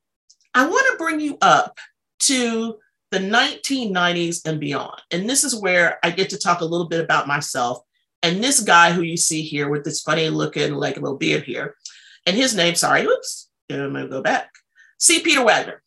[0.54, 1.78] I want to bring you up
[2.20, 2.78] to
[3.10, 5.00] the 1990s and beyond.
[5.10, 7.82] And this is where I get to talk a little bit about myself.
[8.26, 11.44] And this guy who you see here with this funny looking, like a little beard
[11.44, 11.76] here,
[12.26, 14.50] and his name, sorry, oops, I'm to go back.
[14.98, 15.20] C.
[15.20, 15.80] Peter Wagner.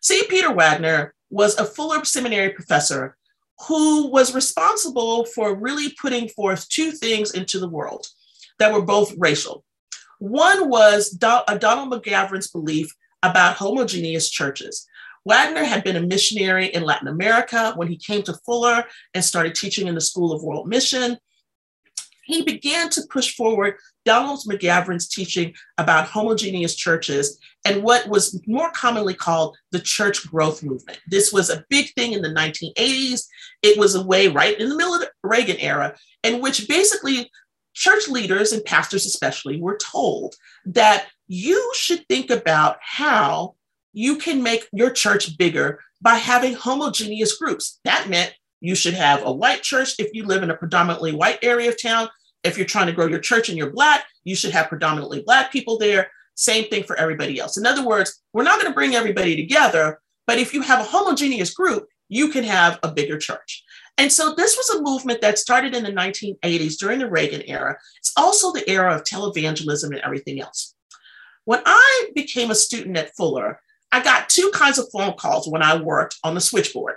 [0.00, 0.22] C.
[0.28, 3.16] Peter Wagner was a Fuller Seminary professor
[3.66, 8.06] who was responsible for really putting forth two things into the world
[8.60, 9.64] that were both racial.
[10.20, 12.88] One was Donald McGavran's belief
[13.24, 14.86] about homogeneous churches.
[15.24, 19.56] Wagner had been a missionary in Latin America when he came to Fuller and started
[19.56, 21.18] teaching in the School of World Mission
[22.24, 28.70] he began to push forward Donald McGavran's teaching about homogeneous churches and what was more
[28.72, 31.00] commonly called the church growth movement.
[31.08, 33.26] This was a big thing in the 1980s.
[33.62, 37.30] It was a way right in the middle of the Reagan era in which basically
[37.74, 40.34] church leaders and pastors, especially, were told
[40.66, 43.54] that you should think about how
[43.92, 47.80] you can make your church bigger by having homogeneous groups.
[47.84, 51.38] That meant you should have a white church if you live in a predominantly white
[51.42, 52.08] area of town.
[52.42, 55.52] If you're trying to grow your church and you're Black, you should have predominantly Black
[55.52, 56.10] people there.
[56.34, 57.58] same thing for everybody else.
[57.58, 60.88] In other words, we're not going to bring everybody together, but if you have a
[60.88, 63.62] homogeneous group, you can have a bigger church.
[63.98, 67.76] And so this was a movement that started in the 1980s during the Reagan era.
[67.98, 70.74] It's also the era of televangelism and everything else.
[71.44, 73.60] When I became a student at Fuller,
[73.94, 76.96] I got two kinds of phone calls when I worked on the switchboard.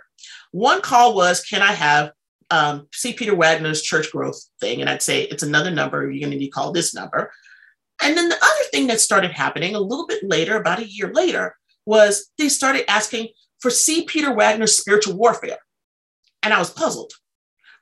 [0.52, 2.12] One call was, Can I have
[2.50, 3.14] um, C.
[3.14, 4.82] Peter Wagner's church growth thing?
[4.82, 6.10] And I'd say, It's another number.
[6.10, 7.32] You're going to need to call this number.
[8.02, 11.14] And then the other thing that started happening a little bit later, about a year
[11.14, 11.56] later,
[11.86, 13.28] was they started asking
[13.60, 14.04] for C.
[14.04, 15.60] Peter Wagner's spiritual warfare.
[16.42, 17.14] And I was puzzled.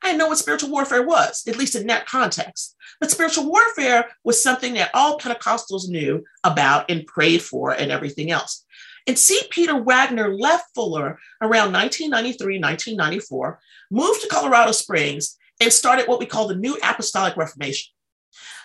[0.03, 2.75] I didn't know what spiritual warfare was, at least in that context.
[2.99, 8.29] But spiritual warfare was something that all Pentecostals knew about and prayed for and everything
[8.29, 8.64] else.
[9.07, 9.41] And C.
[9.49, 13.59] Peter Wagner left Fuller around 1993, 1994,
[13.91, 17.93] moved to Colorado Springs, and started what we call the New Apostolic Reformation.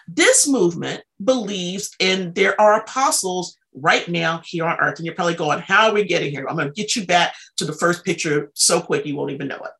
[0.09, 4.99] This movement believes in there are apostles right now here on earth.
[4.99, 6.47] And you're probably going, How are we getting here?
[6.49, 9.49] I'm going to get you back to the first picture so quick you won't even
[9.49, 9.71] know it.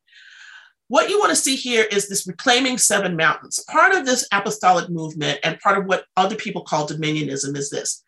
[0.87, 3.63] What you want to see here is this reclaiming seven mountains.
[3.69, 8.03] Part of this apostolic movement and part of what other people call dominionism is this.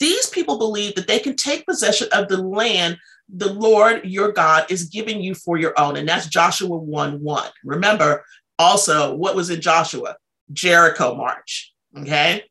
[0.00, 4.70] These people believe that they can take possession of the land the Lord your God
[4.70, 5.96] is giving you for your own.
[5.96, 7.50] And that's Joshua 1 1.
[7.64, 8.24] Remember
[8.58, 10.16] also what was in Joshua?
[10.52, 11.74] Jericho March.
[11.96, 12.44] Okay.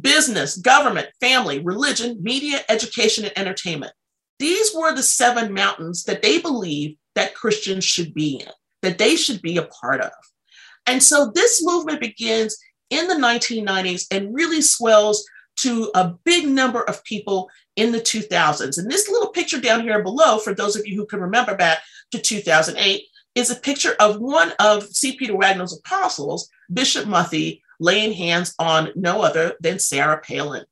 [0.00, 3.92] Business, government, family, religion, media, education, and entertainment.
[4.38, 8.48] These were the seven mountains that they believe that Christians should be in
[8.82, 10.12] that they should be a part of.
[10.86, 12.56] And so this movement begins
[12.88, 15.24] in the 1990s and really swells
[15.58, 18.78] to a big number of people in the 2000s.
[18.78, 21.78] And this little picture down here below, for those of you who can remember back
[22.12, 23.02] to 2008,
[23.34, 25.16] is a picture of one of C.
[25.16, 30.64] Peter Wagner's apostles, Bishop Muthee, laying hands on no other than Sarah Palin.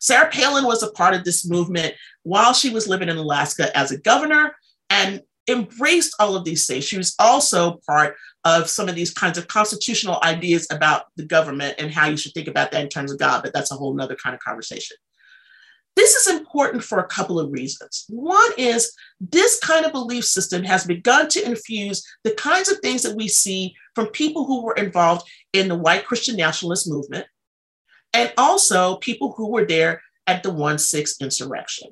[0.00, 3.90] Sarah Palin was a part of this movement while she was living in Alaska as
[3.90, 4.54] a governor.
[4.90, 6.84] And embraced all of these things.
[6.84, 8.16] She was also part
[8.48, 12.32] of some of these kinds of constitutional ideas about the government and how you should
[12.32, 14.96] think about that in terms of God, but that's a whole nother kind of conversation.
[15.96, 18.06] This is important for a couple of reasons.
[18.08, 23.02] One is this kind of belief system has begun to infuse the kinds of things
[23.02, 27.26] that we see from people who were involved in the white Christian nationalist movement,
[28.14, 31.90] and also people who were there at the 1 6 insurrection.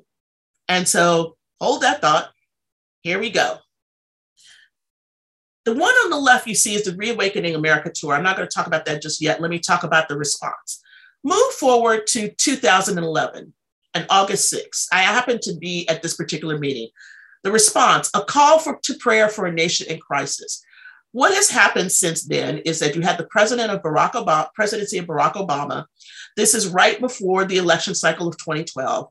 [0.69, 2.29] And so hold that thought
[3.01, 3.59] here we go.
[5.67, 8.13] The one on the left you see is the Reawakening America Tour.
[8.13, 9.41] I'm not going to talk about that just yet.
[9.41, 10.81] Let me talk about the response.
[11.25, 13.53] Move forward to 2011
[13.93, 14.87] and August 6th.
[14.93, 16.87] I happened to be at this particular meeting.
[17.43, 20.63] The response, a call for, to prayer for a nation in crisis.
[21.11, 24.99] What has happened since then is that you had the president of Barack Obama, presidency
[24.99, 25.83] of Barack Obama.
[26.37, 29.09] This is right before the election cycle of 2012.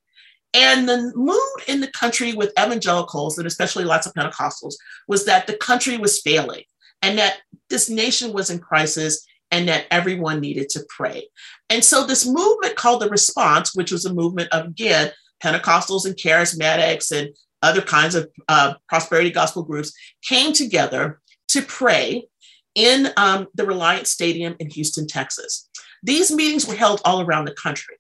[0.55, 4.75] And the mood in the country with evangelicals, and especially lots of Pentecostals,
[5.07, 6.63] was that the country was failing
[7.03, 11.29] and that this nation was in crisis and that everyone needed to pray.
[11.71, 16.17] And so this movement called the Response, which was a movement of, again, Pentecostals and
[16.17, 22.27] charismatics and other kinds of uh, prosperity gospel groups, came together to pray
[22.75, 25.69] in um, the Reliant Stadium in Houston, Texas.
[26.03, 27.97] These meetings were held all around the country.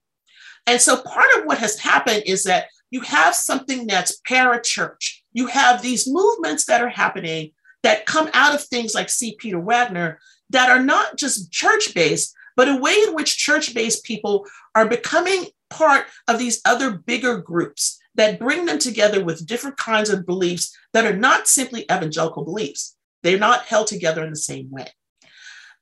[0.66, 5.20] And so part of what has happened is that you have something that's parachurch.
[5.32, 7.52] You have these movements that are happening
[7.82, 9.36] that come out of things like C.
[9.38, 10.18] Peter Wagner
[10.50, 14.88] that are not just church based, but a way in which church based people are
[14.88, 20.26] becoming part of these other bigger groups that bring them together with different kinds of
[20.26, 22.96] beliefs that are not simply evangelical beliefs.
[23.22, 24.86] They're not held together in the same way.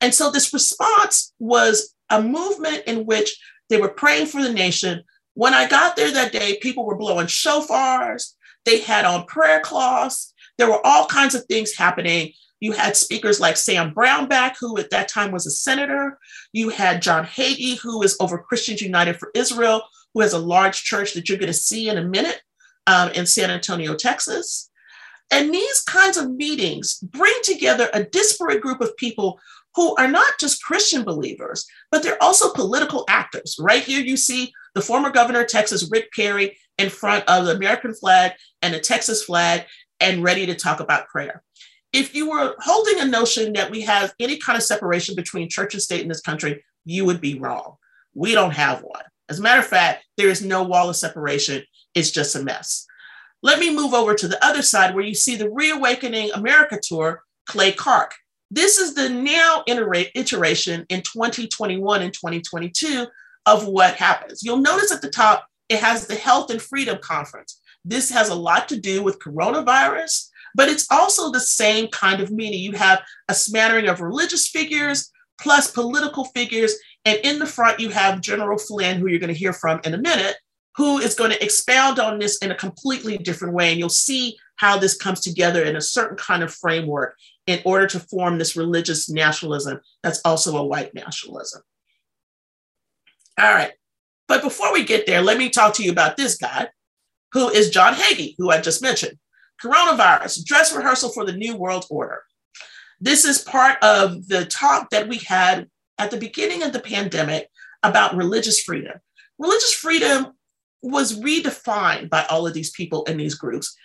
[0.01, 5.03] And so this response was a movement in which they were praying for the nation.
[5.35, 8.35] When I got there that day, people were blowing shofars.
[8.64, 10.33] They had on prayer cloths.
[10.59, 12.33] There were all kinds of things happening.
[12.61, 16.18] You had speakers like Sam Brownback, who at that time was a senator.
[16.53, 19.83] You had John Hagee, who is over Christians United for Israel,
[20.14, 22.40] who has a large church that you're going to see in a minute
[22.87, 24.71] um, in San Antonio, Texas.
[25.31, 29.40] And these kinds of meetings bring together a disparate group of people
[29.75, 33.56] who are not just Christian believers, but they're also political actors.
[33.58, 37.54] Right here, you see the former governor of Texas, Rick Perry, in front of the
[37.54, 39.64] American flag and the Texas flag
[40.00, 41.42] and ready to talk about prayer.
[41.92, 45.75] If you were holding a notion that we have any kind of separation between church
[45.75, 47.77] and state in this country, you would be wrong.
[48.14, 49.04] We don't have one.
[49.29, 51.62] As a matter of fact, there is no wall of separation.
[51.94, 52.87] It's just a mess.
[53.42, 57.22] Let me move over to the other side where you see the Reawakening America tour,
[57.46, 58.14] Clay Clark.
[58.55, 63.05] This is the now iteration in 2021 and 2022
[63.46, 64.44] of what happens.
[64.44, 67.61] You'll notice at the top, it has the Health and Freedom Conference.
[67.85, 72.31] This has a lot to do with coronavirus, but it's also the same kind of
[72.31, 72.61] meeting.
[72.61, 76.75] You have a smattering of religious figures plus political figures.
[77.05, 79.94] And in the front, you have General Flynn, who you're going to hear from in
[79.94, 80.37] a minute,
[80.77, 83.73] who is going to expound on this in a completely different way.
[83.73, 87.17] And you'll see how this comes together in a certain kind of framework
[87.47, 91.63] in order to form this religious nationalism that's also a white nationalism.
[93.38, 93.73] All right.
[94.29, 96.69] But before we get there, let me talk to you about this guy,
[97.33, 99.19] who is John Hagee, who I just mentioned.
[99.63, 102.23] Coronavirus, dress rehearsal for the New World Order.
[103.01, 105.69] This is part of the talk that we had
[105.99, 107.49] at the beginning of the pandemic
[107.83, 108.99] about religious freedom.
[109.38, 110.33] Religious freedom
[110.83, 113.77] was redefined by all of these people in these groups,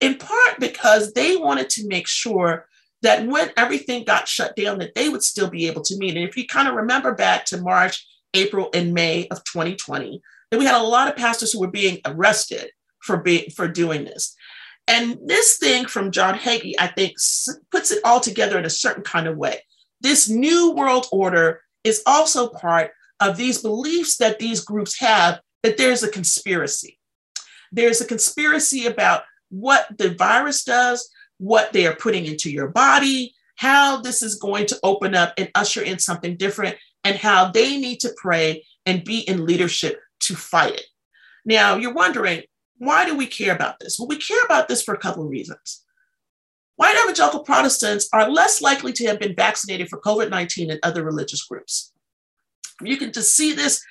[0.00, 2.66] in part because they wanted to make sure
[3.02, 6.16] that when everything got shut down, that they would still be able to meet.
[6.16, 10.20] And if you kind of remember back to March, April, and May of 2020,
[10.50, 12.70] that we had a lot of pastors who were being arrested
[13.00, 14.34] for being for doing this.
[14.88, 17.16] And this thing from John Hagee, I think,
[17.70, 19.60] puts it all together in a certain kind of way.
[20.00, 25.76] This new world order is also part of these beliefs that these groups have that
[25.76, 26.98] there's a conspiracy.
[27.72, 31.08] There's a conspiracy about what the virus does,
[31.38, 35.50] what they are putting into your body, how this is going to open up and
[35.54, 40.34] usher in something different, and how they need to pray and be in leadership to
[40.34, 40.86] fight it.
[41.44, 42.42] Now, you're wondering,
[42.78, 43.98] why do we care about this?
[43.98, 45.82] Well, we care about this for a couple of reasons.
[46.76, 51.02] White evangelical Protestants are less likely to have been vaccinated for COVID 19 than other
[51.02, 51.92] religious groups.
[52.82, 53.82] You can just see this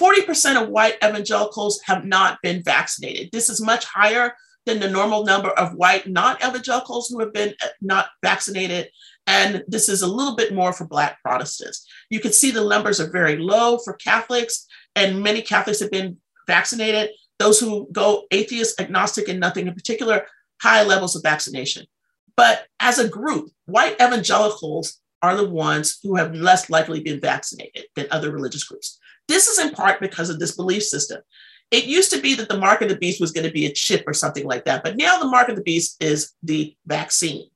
[0.00, 3.30] 40% of white evangelicals have not been vaccinated.
[3.30, 4.34] This is much higher
[4.66, 8.90] than the normal number of white non evangelicals who have been uh, not vaccinated.
[9.26, 11.86] And this is a little bit more for Black Protestants.
[12.10, 16.18] You can see the numbers are very low for Catholics, and many Catholics have been
[16.46, 17.10] vaccinated.
[17.38, 20.26] Those who go atheist, agnostic, and nothing in particular,
[20.62, 21.86] high levels of vaccination.
[22.36, 27.86] But as a group, white evangelicals are the ones who have less likely been vaccinated
[27.96, 28.98] than other religious groups.
[29.26, 31.22] This is in part because of this belief system.
[31.70, 33.72] It used to be that the mark of the beast was going to be a
[33.72, 37.48] chip or something like that, but now the mark of the beast is the vaccine.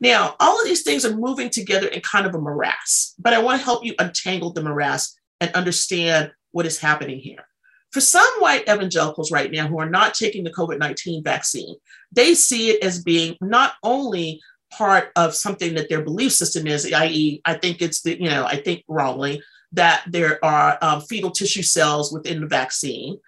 [0.00, 3.42] Now, all of these things are moving together in kind of a morass, but I
[3.42, 7.44] want to help you untangle the morass and understand what is happening here.
[7.90, 11.76] For some white evangelicals right now who are not taking the COVID 19 vaccine,
[12.12, 14.40] they see it as being not only
[14.70, 18.44] part of something that their belief system is, i.e., I think it's the, you know,
[18.44, 19.42] I think wrongly
[19.72, 23.18] that there are um, fetal tissue cells within the vaccine.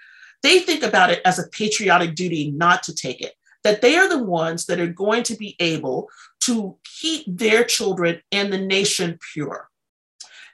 [0.42, 4.08] They think about it as a patriotic duty not to take it, that they are
[4.08, 6.08] the ones that are going to be able
[6.44, 9.68] to keep their children and the nation pure.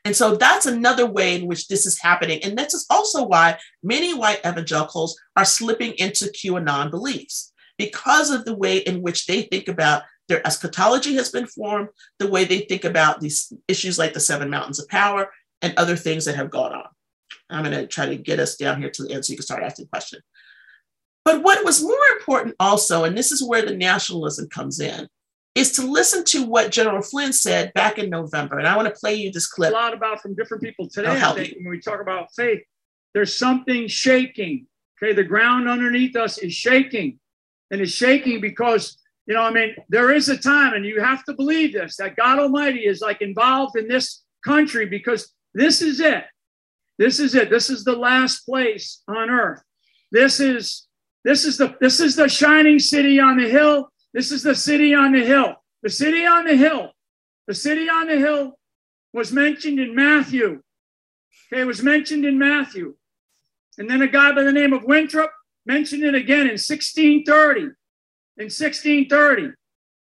[0.05, 2.41] And so that's another way in which this is happening.
[2.45, 8.45] And this is also why many white evangelicals are slipping into QAnon beliefs because of
[8.45, 12.61] the way in which they think about their eschatology has been formed, the way they
[12.61, 15.30] think about these issues like the seven mountains of power
[15.63, 16.89] and other things that have gone on.
[17.51, 19.45] I'm going to try to get us down here to the end so you can
[19.45, 20.23] start asking questions.
[21.25, 25.09] But what was more important also, and this is where the nationalism comes in,
[25.57, 28.59] is to listen to what General Flynn said back in November.
[28.59, 29.71] And I want to play you this clip.
[29.71, 31.09] A lot about from different people today.
[31.09, 32.63] I think, when we talk about faith,
[33.15, 34.67] there's something shaking.
[35.03, 37.19] Okay, the ground underneath us is shaking,
[37.71, 41.25] and it's shaking because you know, I mean, there is a time, and you have
[41.25, 46.01] to believe this that God Almighty is like involved in this country because this is
[46.01, 46.25] it.
[46.99, 47.51] This is it.
[47.51, 49.63] This is the last place on earth.
[50.13, 50.87] This is
[51.25, 54.95] this is the this is the shining city on the hill this is the city
[54.95, 55.57] on the hill.
[55.83, 56.91] The city on the hill.
[57.47, 58.59] The city on the hill
[59.13, 60.63] was mentioned in Matthew.
[61.53, 62.95] Okay, it was mentioned in Matthew.
[63.77, 65.31] And then a guy by the name of Winthrop
[65.67, 67.61] mentioned it again in 1630.
[67.61, 69.53] In 1630.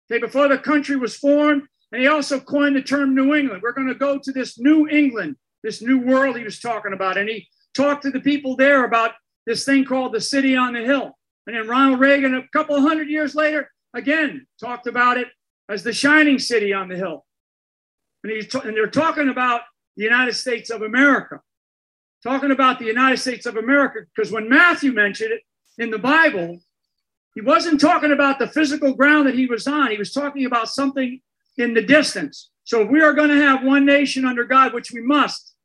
[0.10, 1.64] Okay, before the country was formed.
[1.92, 3.62] And he also coined the term New England.
[3.62, 7.18] We're going to go to this New England, this new world he was talking about.
[7.18, 9.12] And he talked to the people there about
[9.46, 11.18] this thing called the city on the hill.
[11.46, 15.28] And then Ronald Reagan, a couple hundred years later, again talked about it
[15.70, 17.26] as the shining city on the hill.
[18.24, 19.62] And, he's and they're talking about
[19.96, 21.40] the United States of America,
[22.24, 25.42] talking about the United States of America, because when Matthew mentioned it
[25.78, 26.60] in the Bible,
[27.36, 29.92] he wasn't talking about the physical ground that he was on.
[29.92, 31.22] He was talking about something
[31.58, 32.50] in the distance.
[32.64, 35.56] So if we are going to have one nation under God, which we must,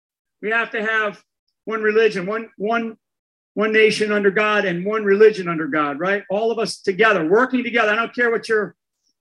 [0.40, 1.22] we have to have
[1.64, 2.96] one religion, one, one
[3.54, 6.24] one nation under God and one religion under God, right?
[6.30, 7.90] All of us together, working together.
[7.90, 8.74] I don't care what your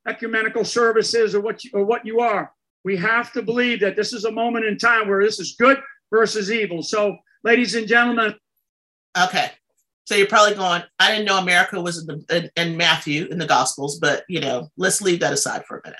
[0.07, 2.51] ecumenical service is or what you, or what you are.
[2.83, 5.79] We have to believe that this is a moment in time where this is good
[6.11, 6.81] versus evil.
[6.81, 8.35] So ladies and gentlemen.
[9.21, 9.51] Okay.
[10.05, 13.37] So you're probably going, I didn't know America was in, the, in, in Matthew in
[13.37, 15.99] the Gospels, but you know, let's leave that aside for a minute.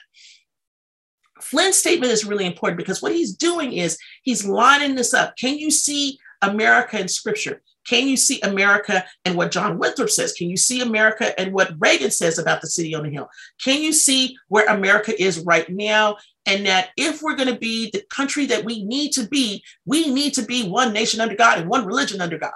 [1.42, 5.36] Flynn's statement is really important because what he's doing is he's lining this up.
[5.38, 7.62] Can you see America in scripture?
[7.88, 10.34] Can you see America and what John Winthrop says?
[10.34, 13.28] Can you see America and what Reagan says about the city on the hill?
[13.64, 16.18] Can you see where America is right now?
[16.46, 20.14] And that if we're going to be the country that we need to be, we
[20.14, 22.52] need to be one nation under God and one religion under God.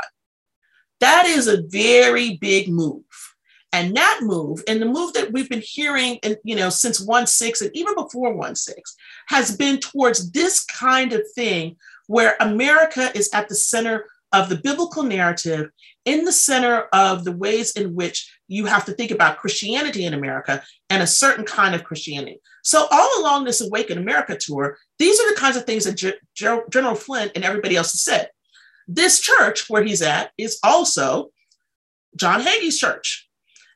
[0.99, 3.03] That is a very big move.
[3.75, 7.61] And that move, and the move that we've been hearing, and you know, since 1-6
[7.61, 8.73] and even before 1-6,
[9.27, 11.75] has been towards this kind of thing
[12.07, 15.69] where America is at the center of the biblical narrative,
[16.05, 20.13] in the center of the ways in which you have to think about Christianity in
[20.13, 22.39] America and a certain kind of Christianity.
[22.63, 26.13] So, all along this Awaken America tour, these are the kinds of things that G-
[26.33, 28.29] G- General Flynn and everybody else has said.
[28.87, 31.31] This church where he's at is also
[32.15, 33.24] John Hagee's church.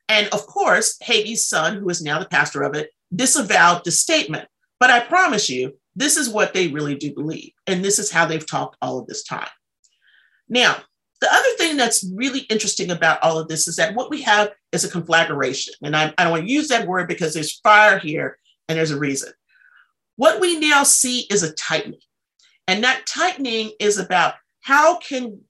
[0.10, 4.48] And of course, Hagee's son, who is now the pastor of it, disavowed the statement.
[4.80, 7.52] But I promise you, this is what they really do believe.
[7.68, 9.48] And this is how they've talked all of this time.
[10.48, 10.78] Now,
[11.22, 14.52] the other thing that's really interesting about all of this is that what we have
[14.72, 15.74] is a conflagration.
[15.84, 18.38] And I, I don't want to use that word because there's fire here
[18.68, 19.34] and there's a reason.
[20.16, 22.00] What we now see is a tightening.
[22.68, 25.42] And that tightening is about how can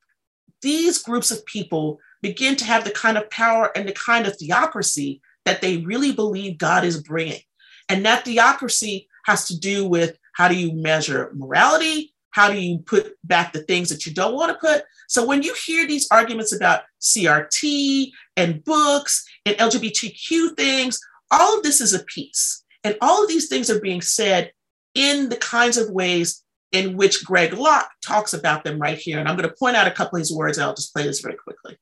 [0.62, 4.36] these groups of people begin to have the kind of power and the kind of
[4.38, 7.42] theocracy that they really believe God is bringing.
[7.88, 12.14] And that theocracy has to do with how do you measure morality?
[12.32, 14.84] How do you put back the things that you don't want to put?
[15.08, 21.00] So when you hear these arguments about CRT and books and LGBTQ things,
[21.32, 22.64] all of this is a piece.
[22.84, 24.52] And all of these things are being said
[24.94, 29.20] in the kinds of ways in which Greg Locke talks about them right here.
[29.20, 31.04] And I'm going to point out a couple of his words, and I'll just play
[31.04, 31.78] this very quickly.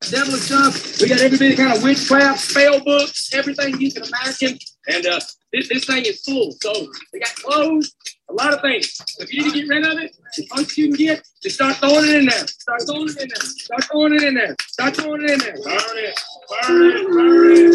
[0.00, 1.00] Devil stuff.
[1.00, 4.58] We got every kind of witchcraft, spell books, everything you can imagine.
[4.88, 5.20] And uh,
[5.52, 6.52] this, this thing is full.
[6.62, 6.72] So
[7.12, 7.94] we got clothes,
[8.28, 9.00] a lot of things.
[9.18, 11.76] If you need to get rid of it, the most you can get, just start
[11.76, 12.46] throwing it in there.
[12.46, 13.40] Start throwing it in there.
[13.40, 14.56] Start throwing it in there.
[14.66, 15.56] Start throwing it in there.
[15.62, 16.20] Burn it.
[16.50, 17.06] Burn it.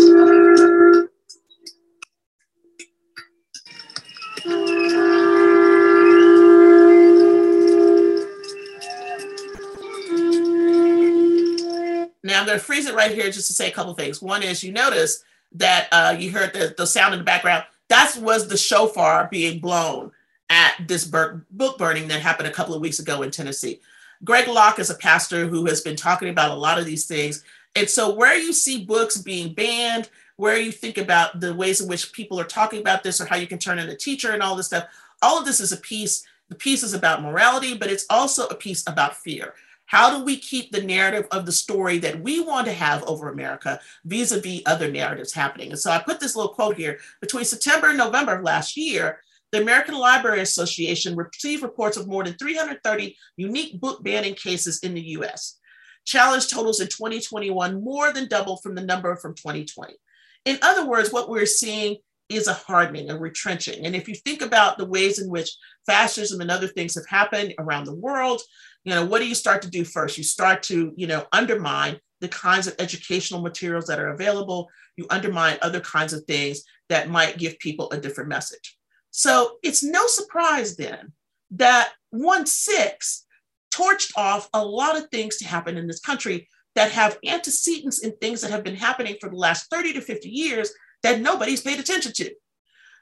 [0.05, 1.09] Burn
[5.05, 5.15] it.
[12.23, 14.21] Now I'm going to freeze it right here just to say a couple things.
[14.21, 17.63] One is you notice that uh, you heard the, the sound in the background.
[17.87, 20.11] That was the shofar being blown
[20.49, 23.79] at this book burning that happened a couple of weeks ago in Tennessee.
[24.23, 27.43] Greg Locke is a pastor who has been talking about a lot of these things.
[27.75, 31.87] And so, where you see books being banned, where you think about the ways in
[31.87, 34.41] which people are talking about this or how you can turn in a teacher and
[34.41, 34.85] all this stuff,
[35.21, 36.25] all of this is a piece.
[36.49, 39.53] The piece is about morality, but it's also a piece about fear.
[39.89, 43.27] How do we keep the narrative of the story that we want to have over
[43.27, 45.71] America vis a vis other narratives happening?
[45.71, 49.19] And so I put this little quote here between September and November of last year.
[49.51, 54.93] The American Library Association received reports of more than 330 unique book banning cases in
[54.93, 55.57] the US.
[56.05, 59.95] Challenge totals in 2021 more than doubled from the number from 2020.
[60.45, 61.97] In other words, what we're seeing
[62.29, 63.85] is a hardening, a retrenching.
[63.85, 65.49] And if you think about the ways in which
[65.85, 68.41] fascism and other things have happened around the world,
[68.83, 70.17] you know, what do you start to do first?
[70.17, 74.69] You start to, you know, undermine the kinds of educational materials that are available.
[74.95, 78.77] You undermine other kinds of things that might give people a different message.
[79.11, 81.13] So it's no surprise then
[81.51, 83.25] that 1 6
[83.73, 88.15] torched off a lot of things to happen in this country that have antecedents in
[88.17, 90.71] things that have been happening for the last 30 to 50 years
[91.03, 92.31] that nobody's paid attention to.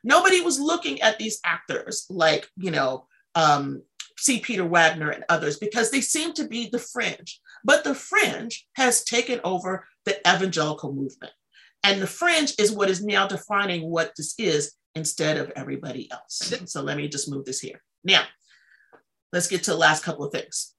[0.04, 3.82] Nobody was looking at these actors like, you know, um,
[4.18, 4.40] C.
[4.40, 7.40] Peter Wagner and others because they seem to be the fringe.
[7.64, 11.34] But the fringe has taken over the evangelical movement.
[11.84, 16.54] And the fringe is what is now defining what this is instead of everybody else.
[16.66, 17.82] So let me just move this here.
[18.04, 18.24] Now,
[19.32, 20.74] let's get to the last couple of things.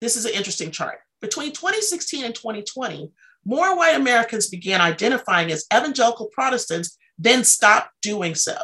[0.00, 1.00] This is an interesting chart.
[1.20, 3.10] Between 2016 and 2020,
[3.44, 8.56] more white Americans began identifying as evangelical Protestants, then stopped doing so.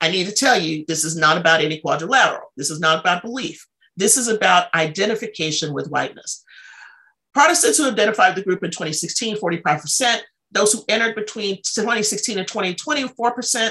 [0.00, 2.52] I need to tell you, this is not about any quadrilateral.
[2.56, 3.66] This is not about belief.
[3.96, 6.42] This is about identification with whiteness.
[7.34, 10.20] Protestants who identified the group in 2016, 45%.
[10.52, 13.70] Those who entered between 2016 and 2020, 4%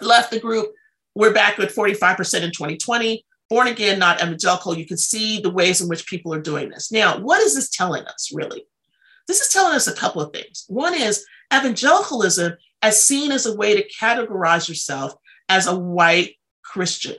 [0.00, 0.72] left the group.
[1.14, 3.24] We're back at 45% in 2020.
[3.50, 4.76] Born again, not evangelical.
[4.76, 6.90] You can see the ways in which people are doing this.
[6.90, 8.64] Now, what is this telling us, really?
[9.28, 10.64] This is telling us a couple of things.
[10.68, 11.24] One is
[11.54, 15.14] evangelicalism as seen as a way to categorize yourself
[15.48, 17.16] as a white Christian.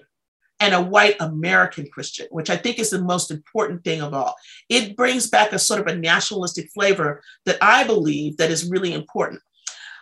[0.60, 4.36] and a white American Christian, which I think is the most important thing of all.
[4.68, 8.94] It brings back a sort of a nationalistic flavor that I believe that is really
[8.94, 9.42] important.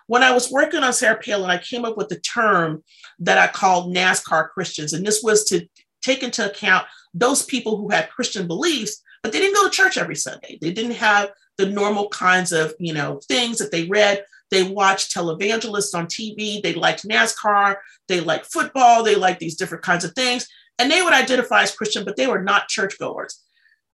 [0.07, 2.83] When I was working on Sarah Palin, I came up with a term
[3.19, 4.93] that I called NASCAR Christians.
[4.93, 5.67] And this was to
[6.01, 9.97] take into account those people who had Christian beliefs, but they didn't go to church
[9.97, 10.57] every Sunday.
[10.61, 14.23] They didn't have the normal kinds of, you know, things that they read.
[14.49, 16.61] They watched televangelists on TV.
[16.61, 17.77] They liked NASCAR.
[18.07, 19.03] They liked football.
[19.03, 20.47] They liked these different kinds of things.
[20.79, 23.43] And they would identify as Christian, but they were not churchgoers.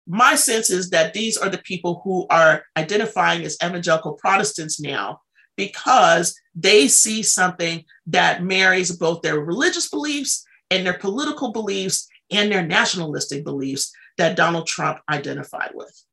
[0.06, 5.20] My sense is that these are the people who are identifying as evangelical Protestants now
[5.56, 12.50] because they see something that marries both their religious beliefs and their political beliefs and
[12.50, 16.04] their nationalistic beliefs that Donald Trump identified with.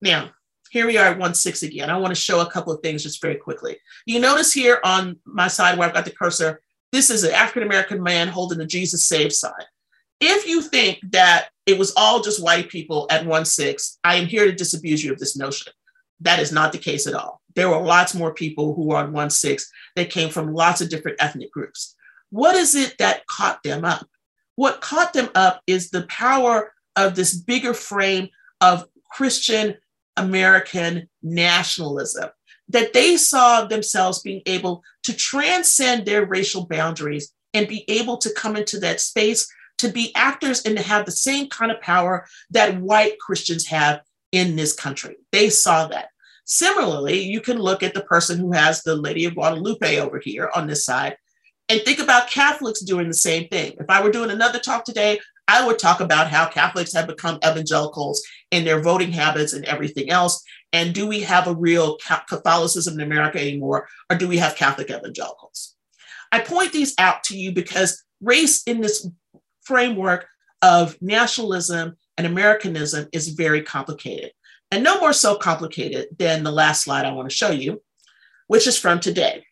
[0.00, 0.30] Now,
[0.70, 1.90] here we are at 1 6 again.
[1.90, 3.76] I want to show a couple of things just very quickly.
[4.06, 7.64] You notice here on my side where I've got the cursor, this is an African
[7.64, 9.52] American man holding the Jesus Save sign.
[10.20, 14.26] If you think that it was all just white people at 1 6, I am
[14.26, 15.72] here to disabuse you of this notion.
[16.20, 17.40] That is not the case at all.
[17.54, 20.88] There were lots more people who were on 1 6 that came from lots of
[20.88, 21.96] different ethnic groups.
[22.30, 24.06] What is it that caught them up?
[24.54, 28.28] What caught them up is the power of this bigger frame
[28.60, 29.76] of Christian
[30.16, 32.30] American nationalism,
[32.68, 38.32] that they saw themselves being able to transcend their racial boundaries and be able to
[38.34, 42.26] come into that space to be actors and to have the same kind of power
[42.50, 45.16] that white Christians have in this country.
[45.32, 46.08] They saw that.
[46.44, 50.50] Similarly, you can look at the person who has the Lady of Guadalupe over here
[50.54, 51.16] on this side
[51.68, 53.76] and think about Catholics doing the same thing.
[53.78, 55.20] If I were doing another talk today,
[55.50, 58.22] I would talk about how Catholics have become evangelicals
[58.52, 60.44] in their voting habits and everything else.
[60.72, 61.98] And do we have a real
[62.28, 65.74] Catholicism in America anymore, or do we have Catholic evangelicals?
[66.30, 69.08] I point these out to you because race in this
[69.62, 70.28] framework
[70.62, 74.30] of nationalism and Americanism is very complicated
[74.70, 77.82] and no more so complicated than the last slide I want to show you,
[78.46, 79.44] which is from today.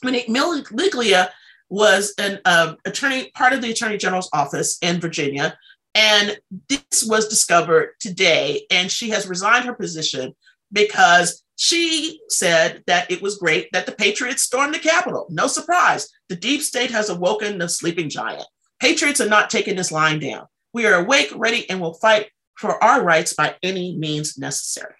[0.00, 1.28] when Monique Miglia
[1.68, 5.56] was an uh, attorney, part of the Attorney General's office in Virginia,
[5.94, 6.38] and
[6.68, 10.34] this was discovered today, and she has resigned her position
[10.72, 15.26] because she said that it was great that the Patriots stormed the Capitol.
[15.28, 18.44] No surprise, the deep state has awoken the sleeping giant.
[18.78, 20.46] Patriots are not taking this line down.
[20.72, 24.94] We are awake, ready, and will fight for our rights by any means necessary.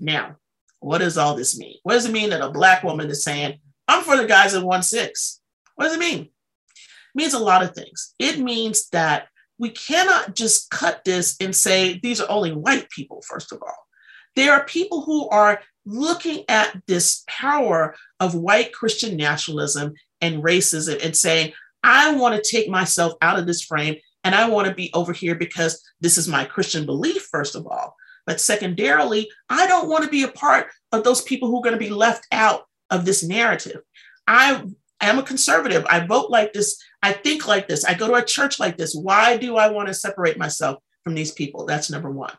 [0.00, 0.36] Now,
[0.80, 1.76] what does all this mean?
[1.82, 3.58] What does it mean that a Black woman is saying,
[3.88, 5.40] I'm for the guys in 1 6?
[5.78, 6.22] What does it mean?
[6.22, 6.30] It
[7.14, 8.12] means a lot of things.
[8.18, 9.28] It means that
[9.60, 13.86] we cannot just cut this and say these are only white people, first of all.
[14.34, 20.98] There are people who are looking at this power of white Christian nationalism and racism
[21.04, 21.52] and saying,
[21.84, 25.12] I want to take myself out of this frame and I want to be over
[25.12, 27.94] here because this is my Christian belief, first of all.
[28.26, 31.78] But secondarily, I don't want to be a part of those people who are going
[31.78, 33.80] to be left out of this narrative.
[34.26, 34.64] I
[35.06, 35.86] am a conservative.
[35.88, 36.82] I vote like this.
[37.02, 37.84] I think like this.
[37.84, 38.94] I go to a church like this.
[38.94, 41.66] Why do I want to separate myself from these people?
[41.66, 42.32] That's number one.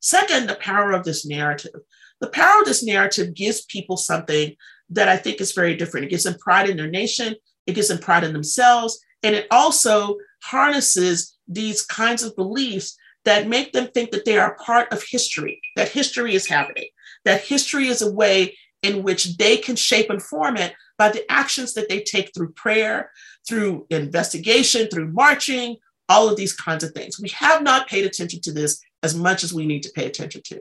[0.00, 1.80] Second, the power of this narrative.
[2.20, 4.54] The power of this narrative gives people something
[4.90, 6.06] that I think is very different.
[6.06, 7.34] It gives them pride in their nation,
[7.66, 13.48] it gives them pride in themselves, and it also harnesses these kinds of beliefs that
[13.48, 16.88] make them think that they are part of history, that history is happening,
[17.24, 21.30] that history is a way in which they can shape and form it by the
[21.30, 23.10] actions that they take through prayer,
[23.48, 25.76] through investigation, through marching,
[26.08, 27.18] all of these kinds of things.
[27.18, 30.42] We have not paid attention to this as much as we need to pay attention
[30.46, 30.60] to.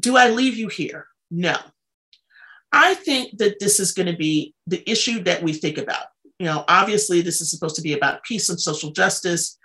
[0.00, 1.06] Do I leave you here?
[1.30, 1.56] No.
[2.72, 6.06] I think that this is going to be the issue that we think about
[6.38, 9.57] you know, obviously this is supposed to be about peace and social justice.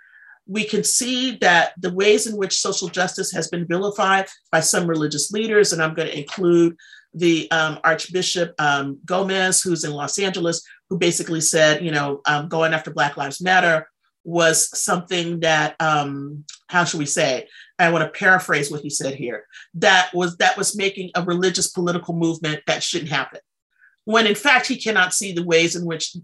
[0.46, 4.86] We can see that the ways in which social justice has been vilified by some
[4.86, 6.76] religious leaders, and I'm going to include
[7.14, 12.48] the um, Archbishop um, Gomez, who's in Los Angeles, who basically said, you know, um,
[12.48, 13.88] going after Black Lives Matter
[14.24, 17.46] was something that, um, how should we say?
[17.78, 19.46] I want to paraphrase what he said here.
[19.74, 23.40] That was that was making a religious political movement that shouldn't happen.
[24.04, 26.16] When in fact he cannot see the ways in which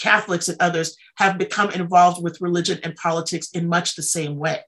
[0.00, 4.60] Catholics and others have become involved with religion and politics in much the same way.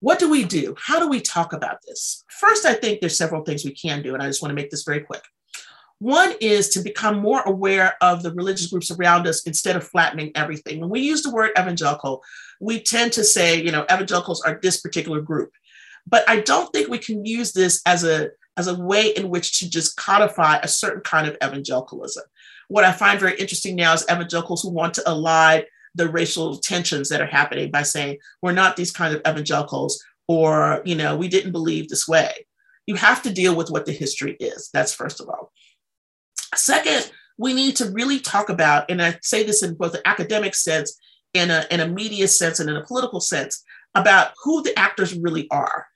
[0.00, 0.74] What do we do?
[0.78, 2.24] How do we talk about this?
[2.28, 4.70] First, I think there's several things we can do, and I just want to make
[4.70, 5.22] this very quick.
[5.98, 10.32] One is to become more aware of the religious groups around us instead of flattening
[10.34, 10.80] everything.
[10.80, 12.22] When we use the word evangelical,
[12.58, 15.52] we tend to say, you know, evangelicals are this particular group.
[16.06, 19.58] But I don't think we can use this as a as a way in which
[19.58, 22.24] to just codify a certain kind of evangelicalism
[22.70, 25.64] what I find very interesting now is evangelicals who want to elide
[25.94, 30.80] the racial tensions that are happening by saying we're not these kind of evangelicals or
[30.84, 32.46] you know we didn't believe this way.
[32.86, 34.70] You have to deal with what the history is.
[34.72, 35.52] That's first of all.
[36.54, 40.54] Second we need to really talk about and i say this in both an academic
[40.54, 41.00] sense
[41.32, 43.64] in a, in a media sense and in a political sense
[43.94, 45.86] about who the actors really are.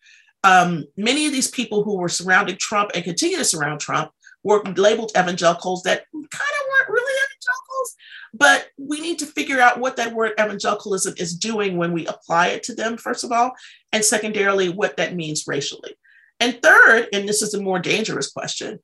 [0.43, 4.11] Um, many of these people who were surrounding trump and continue to surround trump
[4.45, 7.97] were labeled evangelicals that kind of weren't really evangelicals
[8.37, 12.49] but we need to figure out what that word evangelicalism is doing when we apply
[12.49, 13.53] it to them, first of all,
[13.93, 15.95] and secondarily, what that means racially.
[16.41, 18.81] And third, and this is a more dangerous question,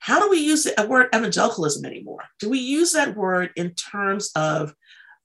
[0.00, 2.24] how do we use the word evangelicalism anymore?
[2.40, 4.74] Do we use that word in terms of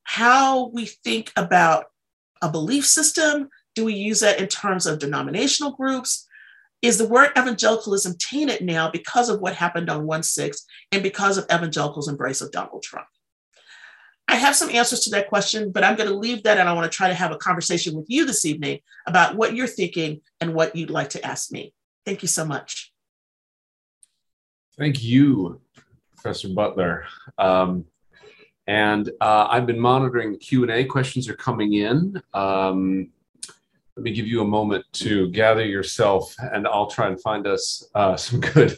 [0.03, 1.85] how we think about
[2.43, 3.49] a belief system?
[3.73, 6.27] Do we use that in terms of denominational groups?
[6.85, 11.35] Is the word evangelicalism tainted now because of what happened on 1 6 and because
[11.39, 13.07] of evangelicals' embrace of Donald Trump?
[14.27, 16.73] I have some answers to that question, but I'm going to leave that and I
[16.73, 20.21] want to try to have a conversation with you this evening about what you're thinking
[20.39, 21.73] and what you'd like to ask me.
[22.05, 22.93] Thank you so much.
[24.77, 25.61] Thank you,
[26.15, 27.05] Professor Butler.
[27.39, 27.85] Um,
[28.67, 30.85] and uh, I've been monitoring the Q&A.
[30.85, 32.21] Questions are coming in.
[32.35, 33.09] Um,
[33.95, 37.87] let me give you a moment to gather yourself and I'll try and find us
[37.95, 38.77] uh, some good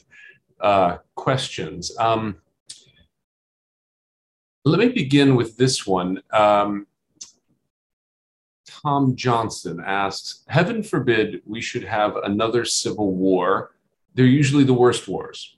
[0.62, 1.96] uh, questions.
[1.98, 2.38] Um,
[4.64, 6.22] let me begin with this one.
[6.32, 6.88] Um,
[8.66, 13.72] Tom Johnson asks Heaven forbid we should have another civil war.
[14.14, 15.58] They're usually the worst wars.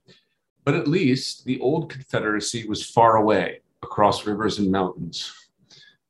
[0.64, 5.34] But at least the old Confederacy was far away, across rivers and mountains.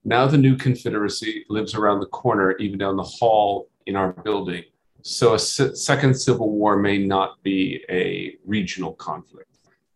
[0.03, 4.63] Now the new Confederacy lives around the corner, even down the hall in our building.
[5.01, 9.49] So a second civil war may not be a regional conflict.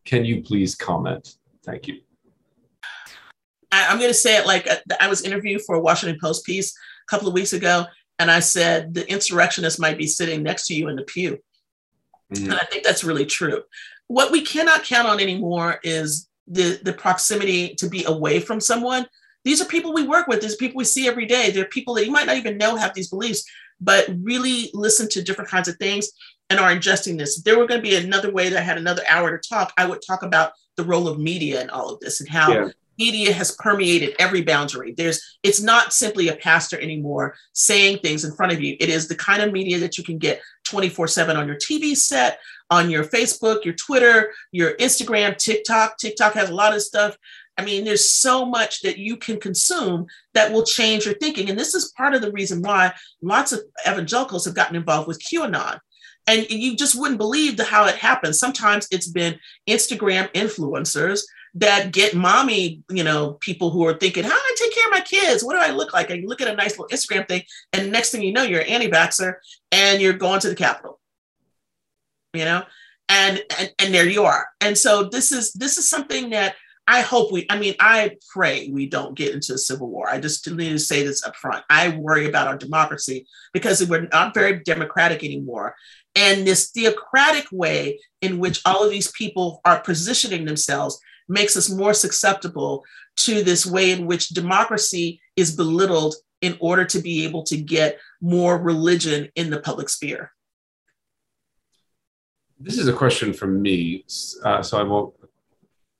[0.05, 1.35] Can you please comment?
[1.65, 2.01] Thank you.
[3.71, 6.45] I, am going to say it like uh, I was interviewed for a Washington Post
[6.45, 7.85] piece a couple of weeks ago,
[8.19, 11.39] and I said the insurrectionists might be sitting next to you in the pew.
[12.33, 12.51] Mm-hmm.
[12.51, 13.63] And I think that's really true.
[14.07, 19.07] What we cannot count on anymore is the, the proximity to be away from someone.
[19.43, 21.51] These are people we work with, these people we see every day.
[21.51, 23.43] They're people that you might not even know have these beliefs,
[23.81, 26.09] but really listen to different kinds of things
[26.49, 27.37] and are ingesting this.
[27.37, 29.73] If there were going to be another way that I had another hour to talk,
[29.77, 32.69] I would talk about the role of media in all of this and how yeah
[32.97, 34.93] media has permeated every boundary.
[34.95, 38.75] There's it's not simply a pastor anymore saying things in front of you.
[38.79, 42.39] It is the kind of media that you can get 24/7 on your TV set,
[42.69, 45.97] on your Facebook, your Twitter, your Instagram, TikTok.
[45.97, 47.17] TikTok has a lot of stuff.
[47.57, 51.49] I mean, there's so much that you can consume that will change your thinking.
[51.49, 55.21] And this is part of the reason why lots of evangelicals have gotten involved with
[55.21, 55.79] QAnon.
[56.25, 58.39] And you just wouldn't believe the, how it happens.
[58.39, 59.37] Sometimes it's been
[59.69, 61.21] Instagram influencers
[61.55, 64.91] that get mommy, you know, people who are thinking, how do I take care of
[64.91, 65.43] my kids?
[65.43, 66.09] What do I look like?
[66.09, 67.43] And you look at a nice little Instagram thing,
[67.73, 69.35] and next thing you know, you're an anti-vaxxer
[69.71, 70.99] and you're going to the Capitol.
[72.33, 72.63] You know,
[73.09, 74.47] and, and and there you are.
[74.59, 78.69] And so this is this is something that I hope we, I mean, I pray
[78.69, 80.09] we don't get into a civil war.
[80.09, 81.63] I just need to say this up front.
[81.69, 85.75] I worry about our democracy because we're not very democratic anymore.
[86.15, 91.69] And this theocratic way in which all of these people are positioning themselves makes us
[91.69, 92.83] more susceptible
[93.15, 97.97] to this way in which democracy is belittled in order to be able to get
[98.21, 100.31] more religion in the public sphere?
[102.59, 104.05] This is a question from me,
[104.43, 105.13] uh, so I won't.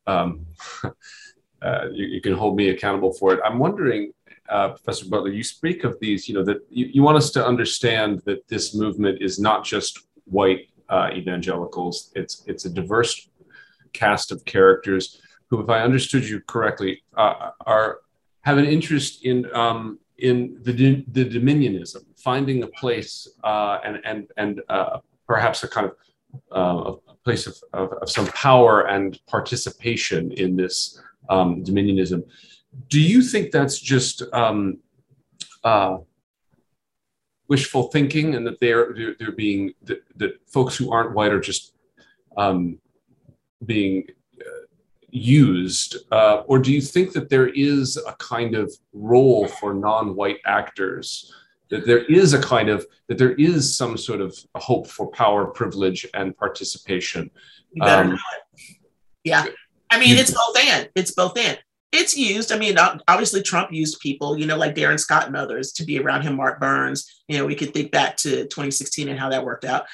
[0.08, 0.46] Um,
[1.62, 3.40] uh, you, you, can hold me accountable for it.
[3.46, 4.12] I'm wondering,
[4.50, 7.46] uh, Professor Butler, you speak of these, you know, that you, you, want us to
[7.46, 13.30] understand that this movement is not just white uh, evangelicals; it's it's a diverse
[13.94, 18.00] cast of characters who, if I understood you correctly, uh, are
[18.42, 24.28] have an interest in um, in the the dominionism, finding a place uh, and and
[24.38, 25.96] and uh, perhaps a kind of
[26.52, 32.24] uh, a place of, of, of, some power and participation in this um, dominionism.
[32.90, 34.80] Do you think that's just um,
[35.64, 35.98] uh,
[37.48, 41.40] wishful thinking, and that they're they're, they're being that, that folks who aren't white are
[41.40, 41.76] just
[42.38, 42.80] um,
[43.66, 44.06] being
[44.42, 44.66] uh,
[45.10, 50.40] used, uh, or do you think that there is a kind of role for non-white
[50.46, 51.32] actors?
[51.74, 55.48] That there is a kind of that there is some sort of hope for power,
[55.48, 57.32] privilege, and participation.
[57.82, 58.16] Um,
[59.24, 59.46] yeah,
[59.90, 61.58] I mean it's both and it's both and
[61.92, 62.52] it's used.
[62.52, 66.00] I mean, obviously Trump used people, you know, like Darrell Scott and others to be
[66.00, 67.24] around him, Mark Burns.
[67.28, 69.86] You know, we could think back to 2016 and how that worked out.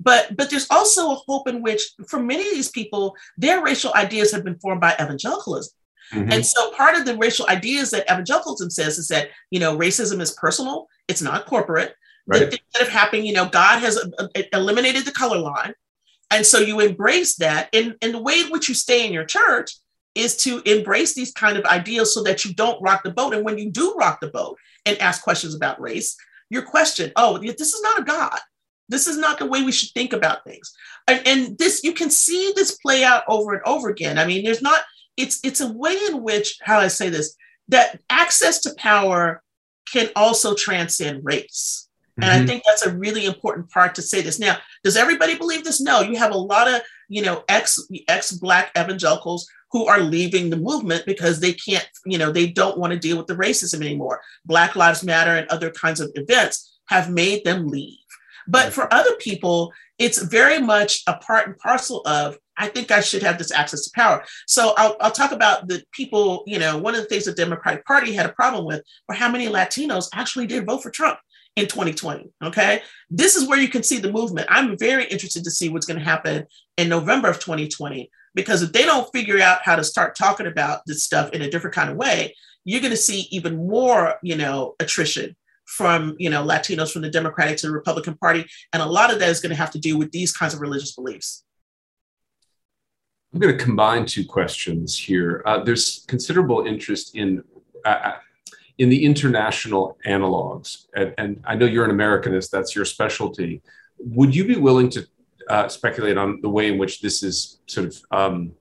[0.00, 3.92] But but there's also a hope in which, for many of these people, their racial
[3.94, 5.72] ideas have been formed by evangelicalism.
[6.12, 6.32] Mm-hmm.
[6.32, 10.20] And so part of the racial ideas that evangelicalism says is that, you know, racism
[10.20, 11.94] is personal, it's not corporate.
[12.26, 12.40] Right.
[12.40, 15.74] The things that have happened, you know, God has uh, uh, eliminated the color line.
[16.30, 17.68] And so you embrace that.
[17.72, 19.76] And, and the way in which you stay in your church
[20.16, 23.34] is to embrace these kind of ideals so that you don't rock the boat.
[23.34, 26.16] And when you do rock the boat and ask questions about race,
[26.50, 28.38] your question, oh, this is not a God.
[28.88, 30.72] This is not the way we should think about things.
[31.06, 34.18] And, and this, you can see this play out over and over again.
[34.18, 34.80] I mean, there's not,
[35.16, 37.36] it's it's a way in which, how I say this,
[37.68, 39.42] that access to power
[39.90, 41.88] can also transcend race.
[42.16, 42.42] And mm-hmm.
[42.42, 44.38] I think that's a really important part to say this.
[44.38, 45.80] Now, does everybody believe this?
[45.80, 47.78] No, you have a lot of, you know, ex
[48.08, 52.78] ex black evangelicals who are leaving the movement because they can't, you know, they don't
[52.78, 54.20] want to deal with the racism anymore.
[54.44, 57.98] Black Lives Matter and other kinds of events have made them leave.
[58.48, 63.00] But for other people, it's very much a part and parcel of I think I
[63.00, 64.24] should have this access to power.
[64.46, 67.84] So I'll, I'll talk about the people, you know, one of the things the Democratic
[67.84, 71.18] Party had a problem with were how many Latinos actually did vote for Trump
[71.56, 72.30] in 2020.
[72.44, 72.82] Okay.
[73.10, 74.46] This is where you can see the movement.
[74.50, 76.46] I'm very interested to see what's going to happen
[76.76, 80.80] in November of 2020, because if they don't figure out how to start talking about
[80.86, 82.34] this stuff in a different kind of way,
[82.64, 85.36] you're going to see even more, you know, attrition
[85.66, 89.18] from you know Latinos from the Democratic to the Republican Party, and a lot of
[89.18, 91.44] that is going to have to do with these kinds of religious beliefs.
[93.36, 95.42] I'm going to combine two questions here.
[95.44, 97.44] Uh, there's considerable interest in
[97.84, 98.16] uh, uh,
[98.78, 103.60] in the international analogs, and, and, I know you're an Americanist; that's your specialty.
[103.98, 105.06] Would you be willing to
[105.50, 108.52] uh, speculate on the way in which this is sort of um,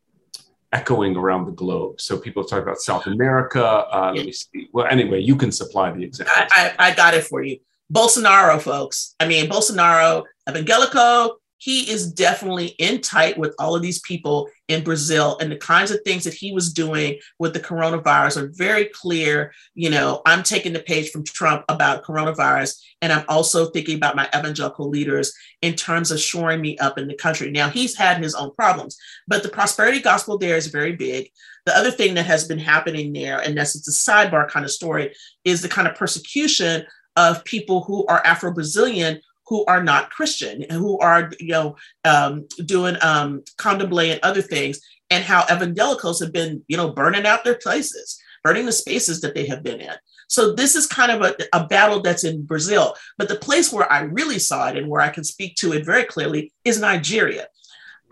[0.73, 2.01] echoing around the globe?
[2.01, 3.65] So people talk about South America.
[3.65, 4.67] Uh, let me see.
[4.73, 6.33] Well, anyway, you can supply the example.
[6.35, 7.59] I, I, I got it for you.
[7.89, 9.15] Bolsonaro, folks.
[9.21, 11.35] I mean, Bolsonaro, Evangelico,
[11.65, 15.89] he is definitely in tight with all of these people in Brazil and the kinds
[15.89, 19.51] of things that he was doing with the coronavirus are very clear.
[19.73, 24.15] You know, I'm taking the page from Trump about coronavirus, and I'm also thinking about
[24.15, 27.49] my evangelical leaders in terms of shoring me up in the country.
[27.49, 28.95] Now, he's had his own problems,
[29.27, 31.31] but the prosperity gospel there is very big.
[31.65, 34.71] The other thing that has been happening there, and that's it's a sidebar kind of
[34.71, 36.85] story, is the kind of persecution
[37.15, 42.47] of people who are Afro Brazilian who are not Christian, who are you know um,
[42.65, 44.79] doing um, and other things,
[45.09, 49.35] and how evangelicals have been you know burning out their places, burning the spaces that
[49.35, 49.93] they have been in.
[50.27, 52.95] So this is kind of a, a battle that's in Brazil.
[53.17, 55.85] But the place where I really saw it and where I can speak to it
[55.85, 57.47] very clearly is Nigeria.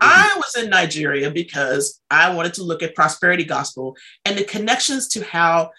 [0.00, 0.36] Mm-hmm.
[0.36, 5.08] I was in Nigeria because I wanted to look at prosperity gospel and the connections
[5.08, 5.70] to how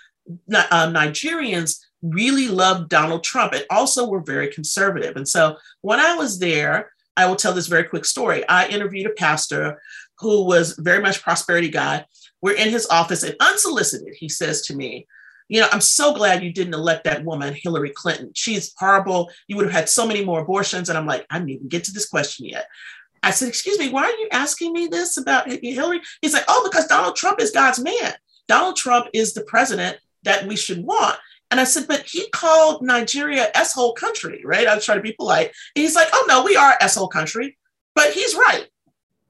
[0.53, 1.79] uh, Nigerians
[2.13, 5.15] really loved Donald Trump and also were very conservative.
[5.15, 8.47] And so when I was there, I will tell this very quick story.
[8.47, 9.81] I interviewed a pastor
[10.19, 12.05] who was very much prosperity guy.
[12.41, 15.07] We're in his office and unsolicited, he says to me,
[15.47, 18.31] you know, I'm so glad you didn't elect that woman, Hillary Clinton.
[18.33, 19.29] She's horrible.
[19.47, 20.89] You would have had so many more abortions.
[20.89, 22.67] And I'm like, I didn't even get to this question yet.
[23.21, 26.01] I said, Excuse me, why are you asking me this about Hillary?
[26.21, 28.13] He's like, Oh, because Donald Trump is God's man.
[28.47, 31.17] Donald Trump is the president that we should want.
[31.51, 34.67] And I said, but he called Nigeria S-hole country, right?
[34.67, 35.47] I was trying to be polite.
[35.75, 37.57] And he's like, oh no, we are S-hole country,
[37.93, 38.67] but he's right.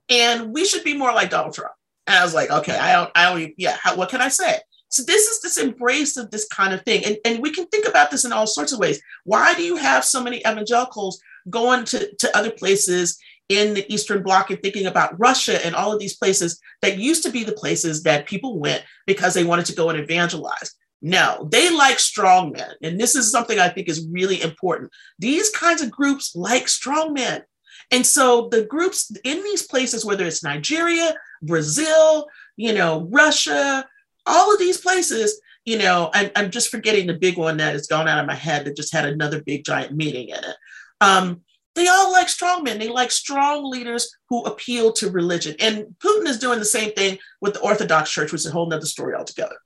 [0.09, 1.73] And we should be more like Donald Trump.
[2.07, 4.59] And I was like, okay, I don't, I don't, yeah, how, what can I say?
[4.89, 7.03] So this is this embrace of this kind of thing.
[7.03, 9.01] And, and we can think about this in all sorts of ways.
[9.23, 13.17] Why do you have so many evangelicals going to, to other places
[13.49, 17.23] in the Eastern Bloc and thinking about Russia and all of these places that used
[17.23, 20.75] to be the places that people went because they wanted to go and evangelize?
[21.05, 22.71] No, they like strong men.
[22.81, 24.91] And this is something I think is really important.
[25.19, 27.43] These kinds of groups like strong men.
[27.91, 32.25] And so the groups in these places, whether it's Nigeria, Brazil,
[32.57, 33.85] you know, Russia,
[34.25, 37.85] all of these places, you know, I'm, I'm just forgetting the big one that has
[37.85, 40.55] gone out of my head that just had another big giant meeting in it.
[41.01, 41.41] Um,
[41.75, 42.79] they all like strong men.
[42.79, 45.55] They like strong leaders who appeal to religion.
[45.59, 48.67] And Putin is doing the same thing with the Orthodox Church, which is a whole
[48.67, 49.57] nother story altogether.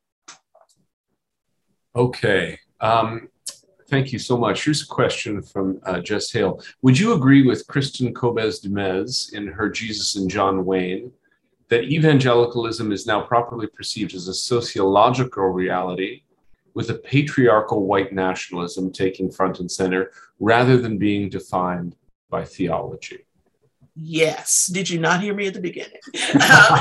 [2.00, 2.58] Okay.
[2.80, 3.28] Um,
[3.90, 4.64] thank you so much.
[4.64, 6.64] Here's a question from uh, Jess Hale.
[6.82, 11.12] Would you agree with Kristin Kobes Du Mez in her Jesus and John Wayne
[11.68, 16.22] that evangelicalism is now properly perceived as a sociological reality
[16.74, 21.98] with a patriarchal white nationalism taking front and center rather than being defined
[22.30, 23.26] by theology?
[24.02, 24.68] Yes.
[24.68, 26.00] Did you not hear me at the beginning?
[26.36, 26.80] um,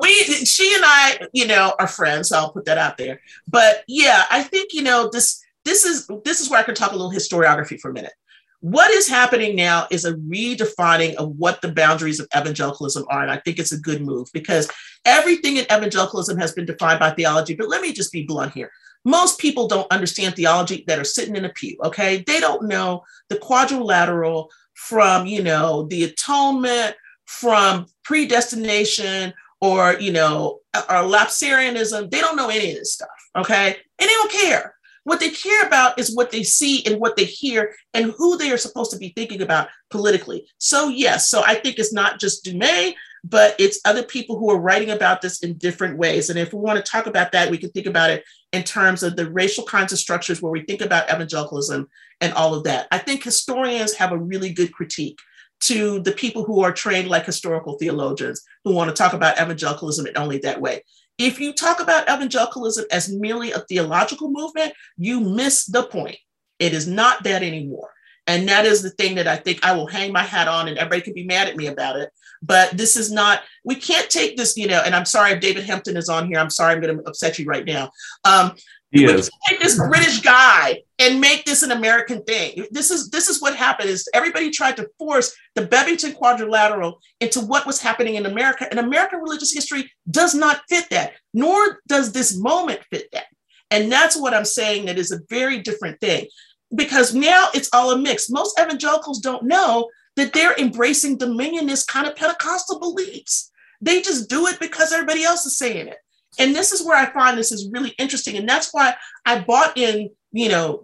[0.00, 0.10] we,
[0.44, 2.28] she and I, you know, are friends.
[2.28, 3.20] So I'll put that out there.
[3.48, 5.42] But yeah, I think you know this.
[5.64, 8.12] This is this is where I can talk a little historiography for a minute.
[8.60, 13.22] What is happening now is a redefining of what the boundaries of evangelicalism are.
[13.22, 14.70] And I think it's a good move because
[15.04, 17.54] everything in evangelicalism has been defined by theology.
[17.54, 18.70] But let me just be blunt here.
[19.04, 22.22] Most people don't understand theology that are sitting in a pew, okay?
[22.26, 24.50] They don't know the quadrilateral
[24.80, 32.10] from, you know, the atonement, from predestination, or, you know, or lapsarianism.
[32.10, 33.76] They don't know any of this stuff, okay?
[33.98, 34.74] And they don't care.
[35.04, 38.50] What they care about is what they see and what they hear and who they
[38.50, 40.46] are supposed to be thinking about politically.
[40.58, 42.94] So, yes, so I think it's not just Du Mez,
[43.24, 46.30] but it's other people who are writing about this in different ways.
[46.30, 49.02] And if we want to talk about that, we can think about it in terms
[49.02, 51.88] of the racial kinds of structures where we think about evangelicalism
[52.20, 52.88] and all of that.
[52.90, 55.18] I think historians have a really good critique
[55.60, 60.06] to the people who are trained like historical theologians who want to talk about evangelicalism
[60.06, 60.82] in only that way.
[61.20, 66.16] If you talk about evangelicalism as merely a theological movement, you miss the point.
[66.58, 67.90] It is not that anymore.
[68.26, 70.78] And that is the thing that I think I will hang my hat on, and
[70.78, 72.10] everybody can be mad at me about it.
[72.42, 75.64] But this is not, we can't take this, you know, and I'm sorry if David
[75.64, 76.38] Hempton is on here.
[76.38, 77.90] I'm sorry, I'm going to upset you right now.
[78.24, 78.54] Um,
[78.90, 79.30] he is.
[79.48, 82.66] Take this British guy and make this an American thing.
[82.70, 83.88] This is this is what happened.
[83.88, 88.78] Is everybody tried to force the Bebbington Quadrilateral into what was happening in America, and
[88.78, 91.14] American religious history does not fit that.
[91.34, 93.26] Nor does this moment fit that.
[93.70, 94.86] And that's what I'm saying.
[94.86, 96.26] That is a very different thing,
[96.74, 98.28] because now it's all a mix.
[98.28, 103.50] Most evangelicals don't know that they're embracing dominionist kind of Pentecostal beliefs.
[103.80, 105.96] They just do it because everybody else is saying it.
[106.38, 108.36] And this is where I find this is really interesting.
[108.36, 108.94] And that's why
[109.24, 110.82] I bought in, you know,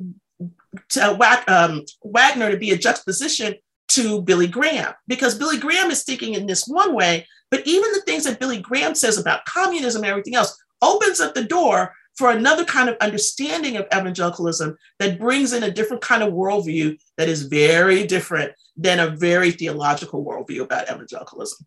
[0.91, 3.55] to, um, Wagner to be a juxtaposition
[3.89, 8.03] to Billy Graham, because Billy Graham is thinking in this one way, but even the
[8.03, 12.31] things that Billy Graham says about communism and everything else opens up the door for
[12.31, 17.29] another kind of understanding of evangelicalism that brings in a different kind of worldview that
[17.29, 21.67] is very different than a very theological worldview about evangelicalism.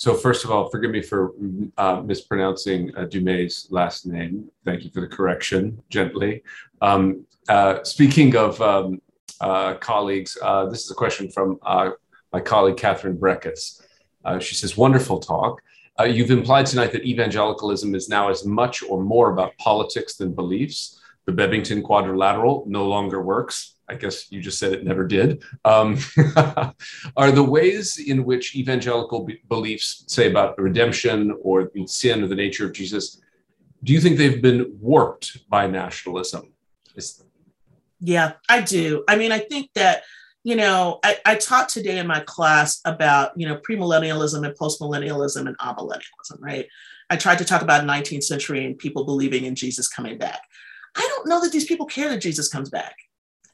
[0.00, 1.34] So first of all, forgive me for
[1.76, 3.06] uh, mispronouncing uh,
[3.68, 4.50] last name.
[4.64, 6.42] Thank you for the correction, gently.
[6.80, 9.02] Um, uh, speaking of um,
[9.42, 11.90] uh, colleagues, uh, this is a question from uh,
[12.32, 13.82] my colleague Catherine Brekus.
[14.40, 15.60] she says, "Wonderful talk.
[16.06, 20.98] you've implied tonight that evangelicalism is now as much or more about politics than beliefs.
[21.26, 23.76] The Bebbington Quadrilateral no longer works.
[23.90, 25.98] I guess you just said it never did, um,
[27.16, 32.36] are the ways in which evangelical be- beliefs say about redemption or sin or the
[32.36, 33.20] nature of Jesus,
[33.82, 36.52] do you think they've been warped by nationalism?
[36.94, 37.24] Is-
[37.98, 39.02] yeah, I do.
[39.08, 40.04] I mean, I think that,
[40.44, 45.48] you know, I, I taught today in my class about, you know, premillennialism and postmillennialism
[45.48, 46.66] and amillennialism, right?
[47.10, 50.40] I tried to talk about 19th century and people believing in Jesus coming back.
[50.94, 52.96] I don't know that these people care that Jesus comes back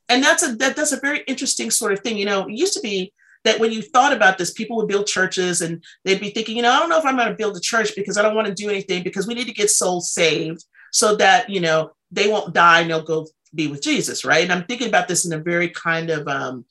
[0.09, 2.17] and that's a that, that's a very interesting sort of thing.
[2.17, 3.13] You know it used to be
[3.47, 6.63] that when you thought about this people would build churches and they'd be thinking you
[6.63, 8.47] know i don't know if i'm going to build a church because i don't want
[8.47, 12.29] to do anything because we need to get souls saved so that you know they
[12.29, 14.43] won't die and they'll go be with jesus right?
[14.43, 16.67] And i'm thinking about this in a very kind of um,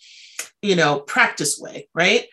[0.61, 2.25] you know practice way right?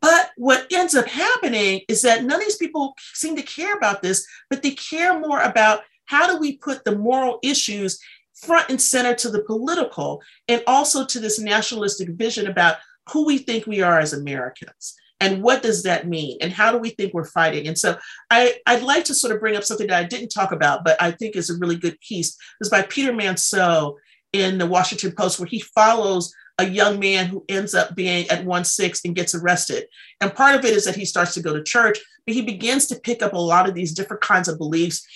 [0.00, 4.00] But what ends up happening is that none of these people seem to care about
[4.00, 8.00] this but they care more about how do we put the moral issues
[8.42, 12.76] front and center to the political and also to this nationalistic vision about
[13.12, 14.96] who we think we are as Americans.
[15.20, 16.38] And what does that mean?
[16.40, 17.68] And how do we think we're fighting?
[17.68, 17.98] And so
[18.30, 21.00] I, I'd like to sort of bring up something that I didn't talk about, but
[21.00, 22.36] I think is a really good piece.
[22.60, 23.96] It's by Peter Manseau
[24.32, 28.44] in the Washington Post, where he follows a young man who ends up being at
[28.44, 29.86] 1-6 and gets arrested.
[30.20, 32.86] And part of it is that he starts to go to church, but he begins
[32.86, 35.06] to pick up a lot of these different kinds of beliefs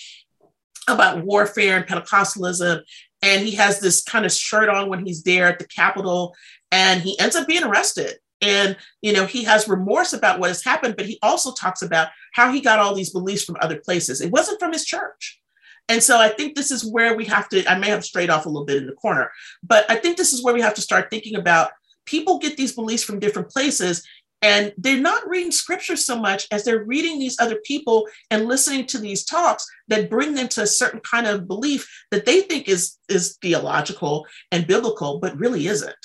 [0.88, 2.82] about warfare and Pentecostalism
[3.24, 6.34] and he has this kind of shirt on when he's there at the Capitol,
[6.70, 8.18] and he ends up being arrested.
[8.42, 12.08] And you know, he has remorse about what has happened, but he also talks about
[12.34, 14.20] how he got all these beliefs from other places.
[14.20, 15.40] It wasn't from his church.
[15.88, 18.46] And so I think this is where we have to, I may have strayed off
[18.46, 19.30] a little bit in the corner,
[19.62, 21.72] but I think this is where we have to start thinking about
[22.06, 24.06] people get these beliefs from different places
[24.44, 28.84] and they're not reading scripture so much as they're reading these other people and listening
[28.84, 32.68] to these talks that bring them to a certain kind of belief that they think
[32.68, 35.96] is, is theological and biblical, but really isn't.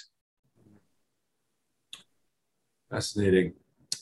[2.90, 3.52] Fascinating.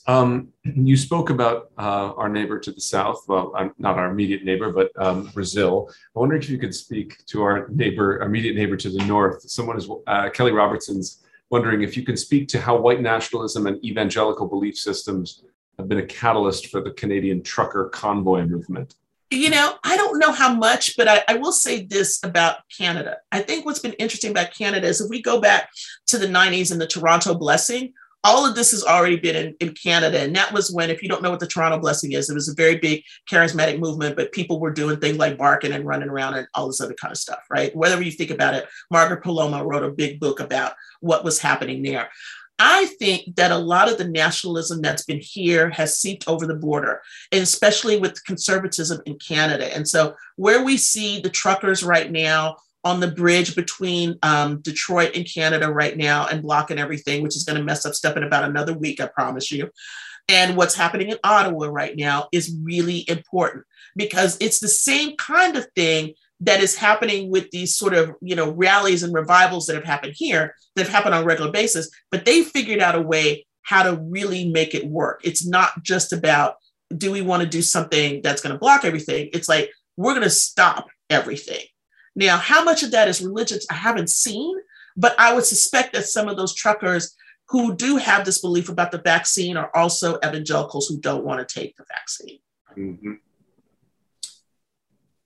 [0.06, 4.72] Um, you spoke about uh, our neighbor to the south, well, not our immediate neighbor,
[4.72, 5.90] but um, Brazil.
[6.14, 9.42] I wonder if you could speak to our neighbor, immediate neighbor to the north.
[9.50, 13.82] Someone is uh, Kelly Robertson's wondering if you can speak to how white nationalism and
[13.84, 15.44] evangelical belief systems
[15.78, 18.94] have been a catalyst for the Canadian trucker convoy movement.
[19.30, 23.18] You know, I don't know how much, but I, I, will say this about Canada.
[23.30, 25.68] I think what's been interesting about Canada is if we go back
[26.06, 27.92] to the 90s and the Toronto Blessing,
[28.24, 30.20] all of this has already been in, in Canada.
[30.20, 32.48] And that was when, if you don't know what the Toronto Blessing is, it was
[32.48, 36.34] a very big charismatic movement, but people were doing things like barking and running around
[36.34, 37.74] and all this other kind of stuff, right?
[37.76, 41.82] Whatever you think about it, Margaret Poloma wrote a big book about what was happening
[41.82, 42.08] there.
[42.58, 46.56] I think that a lot of the nationalism that's been here has seeped over the
[46.56, 47.00] border,
[47.30, 49.72] and especially with conservatism in Canada.
[49.74, 55.12] And so, where we see the truckers right now on the bridge between um, Detroit
[55.14, 58.22] and Canada right now and blocking everything, which is going to mess up stuff in
[58.22, 59.70] about another week, I promise you.
[60.28, 63.64] And what's happening in Ottawa right now is really important
[63.96, 68.36] because it's the same kind of thing that is happening with these sort of you
[68.36, 71.90] know rallies and revivals that have happened here that have happened on a regular basis
[72.12, 75.20] but they figured out a way how to really make it work.
[75.24, 76.54] It's not just about
[76.96, 79.28] do we want to do something that's going to block everything?
[79.34, 81.64] It's like we're going to stop everything
[82.18, 84.56] now how much of that is religious i haven't seen
[84.96, 87.14] but i would suspect that some of those truckers
[87.48, 91.60] who do have this belief about the vaccine are also evangelicals who don't want to
[91.60, 92.38] take the vaccine
[92.76, 93.14] mm-hmm.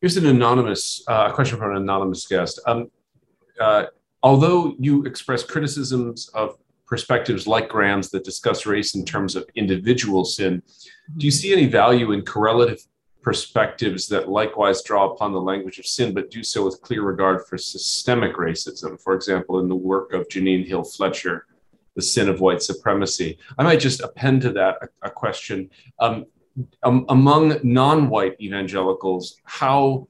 [0.03, 2.59] Here's an anonymous uh, question from an anonymous guest.
[2.67, 2.91] Um,
[3.61, 3.85] uh,
[4.21, 10.25] although you express criticisms of perspectives like Graham's that discuss race in terms of individual
[10.25, 10.61] sin,
[11.19, 12.81] do you see any value in correlative
[13.23, 17.47] perspectives that likewise draw upon the language of sin, but do so with clear regard
[17.47, 19.01] for systemic racism?
[19.01, 21.47] For example, in the work of Jeannine Hill Fletcher,
[21.95, 23.39] The Sin of White Supremacy.
[23.59, 25.71] I might just append to that a, a question.
[25.99, 26.27] Um,
[26.83, 30.09] um, among non-white evangelicals, how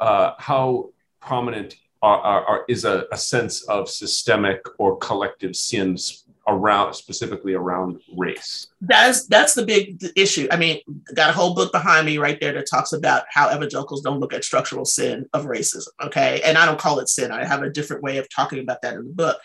[0.00, 0.90] uh, how
[1.20, 7.54] prominent are, are, are, is a, a sense of systemic or collective sins around specifically
[7.54, 10.80] around race that's that's the big issue i mean
[11.14, 14.32] got a whole book behind me right there that talks about how evangelicals don't look
[14.32, 17.70] at structural sin of racism okay and i don't call it sin i have a
[17.70, 19.38] different way of talking about that in the book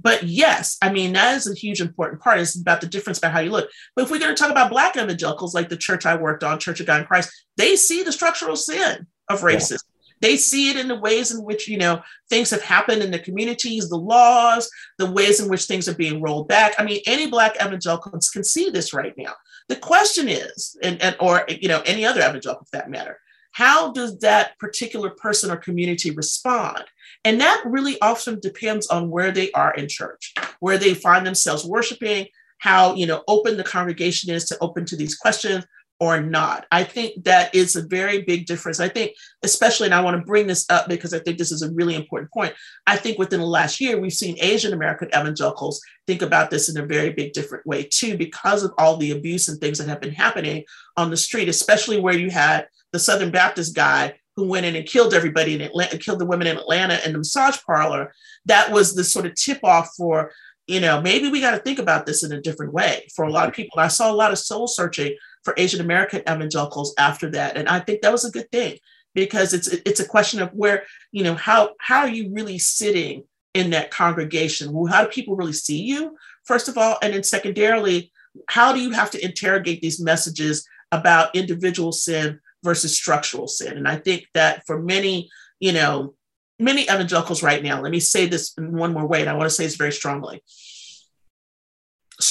[0.00, 2.38] but yes, I mean, that is a huge important part.
[2.38, 3.70] It's about the difference about how you look.
[3.94, 6.58] But if we're going to talk about Black evangelicals, like the church I worked on,
[6.58, 9.82] Church of God in Christ, they see the structural sin of racism.
[9.84, 9.95] Yeah.
[10.20, 13.18] They see it in the ways in which, you know, things have happened in the
[13.18, 16.74] communities, the laws, the ways in which things are being rolled back.
[16.78, 19.34] I mean, any Black evangelicals can see this right now.
[19.68, 23.20] The question is, and, and or, you know, any other evangelical for that matter,
[23.52, 26.84] how does that particular person or community respond?
[27.24, 31.64] And that really often depends on where they are in church, where they find themselves
[31.64, 32.26] worshiping,
[32.58, 35.64] how you know open the congregation is to open to these questions
[35.98, 36.66] or not.
[36.70, 38.80] I think that is a very big difference.
[38.80, 41.62] I think, especially, and I want to bring this up because I think this is
[41.62, 42.54] a really important point.
[42.86, 46.76] I think within the last year, we've seen Asian American evangelicals think about this in
[46.82, 50.00] a very big different way too, because of all the abuse and things that have
[50.00, 50.64] been happening
[50.98, 54.86] on the street, especially where you had the Southern Baptist guy who went in and
[54.86, 58.12] killed everybody in Atlanta, killed the women in Atlanta in the massage parlor.
[58.44, 60.30] That was the sort of tip off for,
[60.66, 63.30] you know, maybe we got to think about this in a different way for a
[63.30, 63.78] lot of people.
[63.78, 65.16] I saw a lot of soul searching
[65.46, 68.78] for Asian American evangelicals after that, and I think that was a good thing
[69.14, 73.24] because it's it's a question of where you know how how are you really sitting
[73.54, 74.74] in that congregation?
[74.86, 76.16] How do people really see you?
[76.44, 78.12] First of all, and then secondarily,
[78.48, 83.76] how do you have to interrogate these messages about individual sin versus structural sin.
[83.76, 85.30] And I think that for many,
[85.60, 86.14] you know,
[86.58, 89.48] many evangelicals right now, let me say this in one more way, and I want
[89.48, 90.42] to say this very strongly.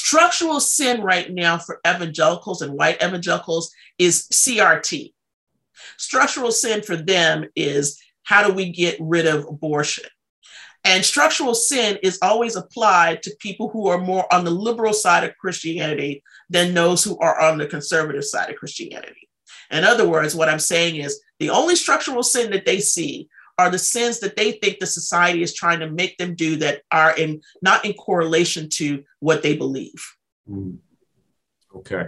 [0.06, 5.16] Structural sin right now for evangelicals and white evangelicals is CRT.
[5.98, 10.06] Structural sin for them is how do we get rid of abortion?
[10.84, 15.24] And structural sin is always applied to people who are more on the liberal side
[15.24, 16.22] of Christianity
[16.52, 19.28] than those who are on the conservative side of Christianity.
[19.72, 23.28] In other words, what I'm saying is the only structural sin that they see
[23.58, 26.82] are the sins that they think the society is trying to make them do that
[26.92, 30.04] are in not in correlation to what they believe.
[30.50, 30.78] Mm.
[31.76, 32.06] Okay.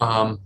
[0.00, 0.40] Um,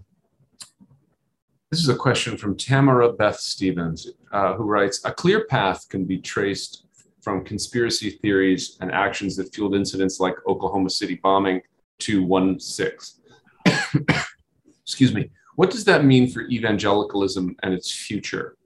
[1.70, 6.04] this is a question from Tamara Beth Stevens, uh, who writes A clear path can
[6.04, 6.86] be traced
[7.22, 11.60] from conspiracy theories and actions that fueled incidents like Oklahoma City bombing
[12.00, 13.20] to 1 6.
[14.82, 18.56] excuse me, what does that mean for evangelicalism and its future?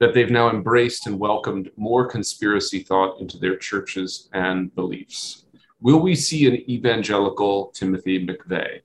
[0.00, 5.44] That they've now embraced and welcomed more conspiracy thought into their churches and beliefs.
[5.80, 8.80] Will we see an evangelical Timothy McVeigh?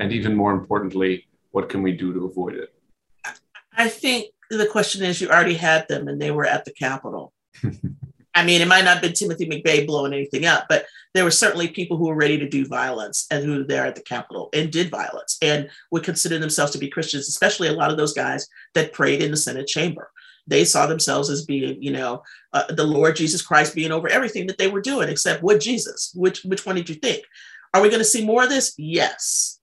[0.00, 2.72] And even more importantly, what can we do to avoid it?
[3.76, 7.32] I think the question is you already had them and they were at the Capitol.
[8.36, 10.84] I mean, it might not have been Timothy McVeigh blowing anything up, but
[11.14, 13.94] there were certainly people who were ready to do violence and who were there at
[13.94, 17.90] the Capitol and did violence and would consider themselves to be Christians, especially a lot
[17.90, 20.10] of those guys that prayed in the Senate chamber.
[20.46, 22.22] They saw themselves as being, you know,
[22.52, 26.12] uh, the Lord Jesus Christ being over everything that they were doing, except what Jesus?
[26.14, 27.24] Which which one did you think?
[27.72, 28.74] Are we going to see more of this?
[28.76, 29.58] Yes.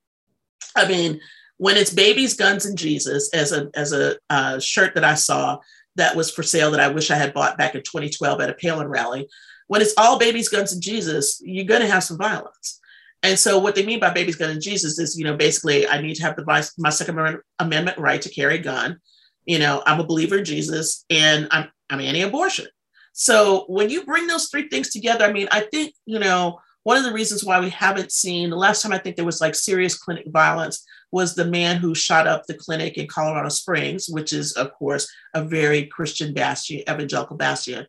[0.75, 1.21] I mean,
[1.57, 5.59] when it's babies, guns, and Jesus, as a as a uh, shirt that I saw
[5.95, 8.53] that was for sale that I wish I had bought back in 2012 at a
[8.53, 9.27] Palin rally.
[9.67, 12.79] When it's all babies, guns, and Jesus, you're going to have some violence.
[13.21, 16.01] And so, what they mean by babies, guns, and Jesus is, you know, basically, I
[16.01, 18.99] need to have the my Second Amendment right to carry a gun.
[19.45, 22.67] You know, I'm a believer in Jesus, and I'm I'm anti-abortion.
[23.13, 26.97] So when you bring those three things together, I mean, I think you know one
[26.97, 29.55] of the reasons why we haven't seen the last time I think there was like
[29.55, 34.33] serious clinic violence was the man who shot up the clinic in Colorado Springs, which
[34.33, 37.85] is, of course, a very Christian bastion, evangelical bastion.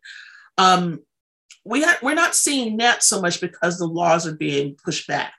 [0.59, 1.01] Um,
[1.65, 5.33] we ha- we're not seeing that so much because the laws are being pushed back.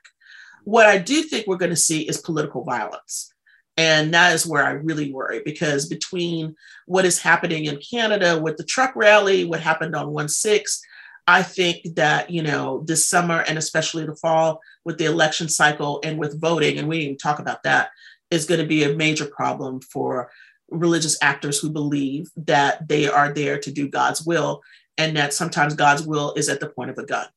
[0.65, 3.33] What I do think we're going to see is political violence.
[3.77, 6.57] And that is where I really worry because between
[6.87, 10.81] what is happening in Canada with the truck rally, what happened on 1 6,
[11.27, 15.99] I think that, you know, this summer and especially the fall with the election cycle
[16.03, 17.89] and with voting, and we didn't talk about that,
[18.31, 20.31] is going to be a major problem for
[20.69, 24.61] religious actors who believe that they are there to do God's will
[24.97, 27.27] and that sometimes God's will is at the point of a gun.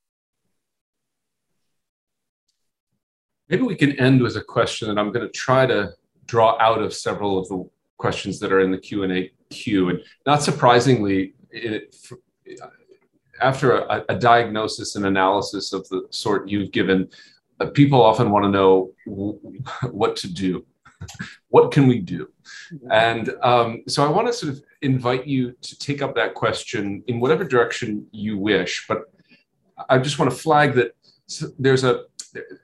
[3.49, 5.95] Maybe we can end with a question that I'm going to try to
[6.27, 7.69] draw out of several of the
[7.99, 9.91] questions that are in the Q&A queue.
[9.91, 11.95] And not surprisingly, it,
[13.41, 17.09] after a, a, diagnosis and analysis of the sort you've given,
[17.61, 18.93] uh, people often want to know
[19.91, 20.65] what to do.
[21.49, 22.29] what can we do?
[22.91, 27.03] And um, so I want to sort of invite you to take up that question
[27.07, 28.87] in whatever direction you wish.
[28.87, 29.12] But
[29.89, 30.95] I just want to flag that
[31.59, 32.05] there's a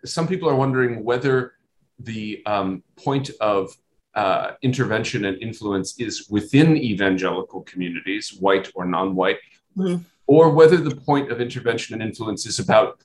[0.05, 1.55] some people are wondering whether
[1.99, 3.77] the um, point of
[4.15, 9.39] uh, intervention and influence is within evangelical communities, white or non-white,
[9.77, 13.01] mm-hmm or whether the point of intervention and influence is about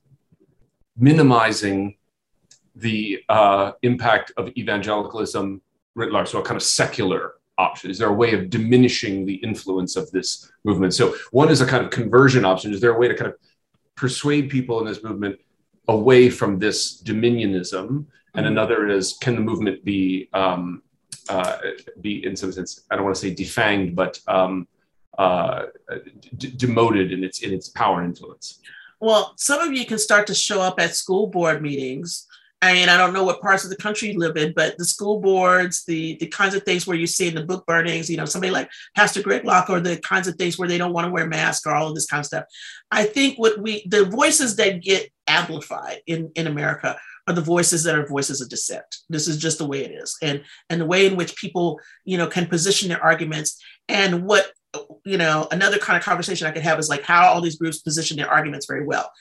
[0.98, 1.96] minimizing
[2.76, 5.62] the uh, impact of evangelicalism
[5.96, 7.92] writ large, so a kind of secular option?
[7.92, 10.94] Is there a way of diminishing the influence of this movement?
[10.94, 12.74] So, one is a kind of conversion option.
[12.74, 13.38] Is there a way to kind of
[13.96, 15.40] persuade people in this movement
[15.88, 18.06] away from this dominionism?
[18.34, 18.46] And mm-hmm.
[18.46, 20.82] another is, can the movement be um,
[21.30, 21.58] uh,
[22.02, 24.68] be in some sense, I don't want to say defanged, but um,
[25.22, 25.68] uh,
[26.38, 28.60] d- demoted in its in its power and influence.
[29.00, 32.28] Well, some of you can start to show up at school board meetings.
[32.64, 34.86] I mean, I don't know what parts of the country you live in, but the
[34.86, 38.18] school boards, the the kinds of things where you see in the book burnings, you
[38.18, 41.06] know, somebody like Pastor Greg Locke, or the kinds of things where they don't want
[41.06, 42.46] to wear masks or all of this kind of stuff.
[42.90, 47.84] I think what we the voices that get amplified in in America are the voices
[47.84, 48.90] that are voices of dissent.
[49.08, 52.18] This is just the way it is, and and the way in which people, you
[52.18, 54.52] know, can position their arguments and what
[55.06, 57.80] you know, another kind of conversation I could have is like how all these groups
[57.80, 59.12] position their arguments very well.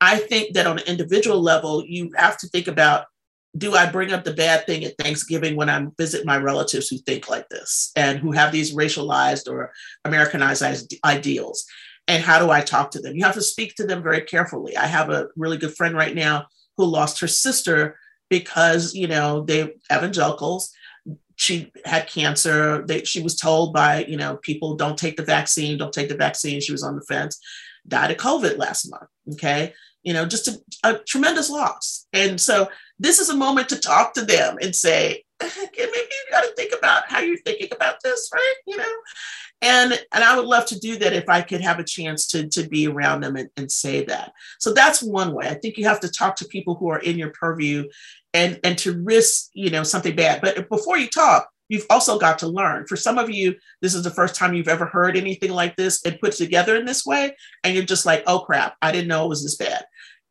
[0.00, 3.06] I think that on an individual level, you have to think about
[3.56, 6.98] do I bring up the bad thing at Thanksgiving when I visit my relatives who
[6.98, 9.72] think like this and who have these racialized or
[10.04, 11.64] Americanized ideals?
[12.06, 13.16] And how do I talk to them?
[13.16, 14.76] You have to speak to them very carefully.
[14.76, 17.98] I have a really good friend right now who lost her sister
[18.30, 20.70] because, you know, they evangelicals
[21.38, 22.84] she had cancer.
[22.86, 26.16] They, she was told by, you know, people don't take the vaccine, don't take the
[26.16, 26.60] vaccine.
[26.60, 27.40] She was on the fence,
[27.86, 29.08] died of COVID last month.
[29.32, 29.72] Okay.
[30.02, 32.06] You know, just a, a tremendous loss.
[32.12, 36.42] And so this is a moment to talk to them and say, maybe you got
[36.42, 38.54] to think about how you're thinking about this, right?
[38.66, 38.94] You know,
[39.62, 42.48] and and I would love to do that if I could have a chance to
[42.48, 44.32] to be around them and, and say that.
[44.58, 45.46] So that's one way.
[45.48, 47.88] I think you have to talk to people who are in your purview
[48.34, 50.40] and and to risk you know something bad.
[50.40, 52.86] But before you talk you've also got to learn.
[52.86, 56.04] For some of you this is the first time you've ever heard anything like this
[56.04, 59.24] and put together in this way and you're just like oh crap i didn't know
[59.24, 59.84] it was this bad.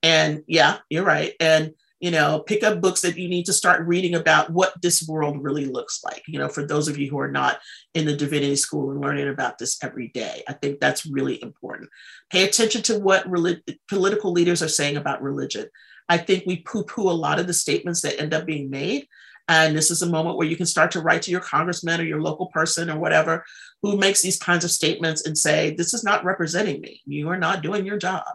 [0.03, 1.33] And yeah you're right.
[1.39, 5.07] And you know pick up books that you need to start reading about what this
[5.07, 7.57] world really looks like you know for those of you who are not
[7.95, 10.43] in the divinity school and learning about this every day.
[10.47, 11.89] I think that's really important.
[12.29, 13.25] Pay attention to what
[13.89, 15.67] political leaders are saying about religion
[16.09, 19.07] I think we poo poo a lot of the statements that end up being made.
[19.49, 22.03] And this is a moment where you can start to write to your congressman or
[22.03, 23.45] your local person or whatever
[23.81, 27.01] who makes these kinds of statements and say, This is not representing me.
[27.05, 28.25] You are not doing your job.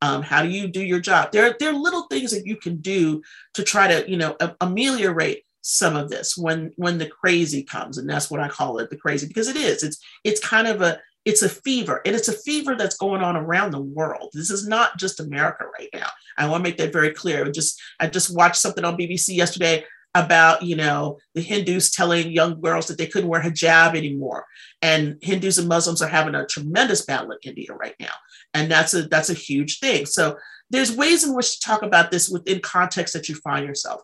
[0.00, 1.32] Um, how do you do your job?
[1.32, 3.22] There, there are little things that you can do
[3.54, 8.06] to try to, you know, ameliorate some of this when when the crazy comes and
[8.06, 11.00] that's what i call it the crazy because it is it's it's kind of a
[11.24, 14.30] it's a fever, and it's a fever that's going on around the world.
[14.34, 16.08] This is not just America right now.
[16.36, 17.46] I want to make that very clear.
[17.46, 19.84] I just I just watched something on BBC yesterday
[20.14, 24.44] about you know the Hindus telling young girls that they couldn't wear hijab anymore,
[24.82, 28.12] and Hindus and Muslims are having a tremendous battle in India right now,
[28.52, 30.06] and that's a that's a huge thing.
[30.06, 30.36] So
[30.70, 34.02] there's ways in which to talk about this within context that you find yourself.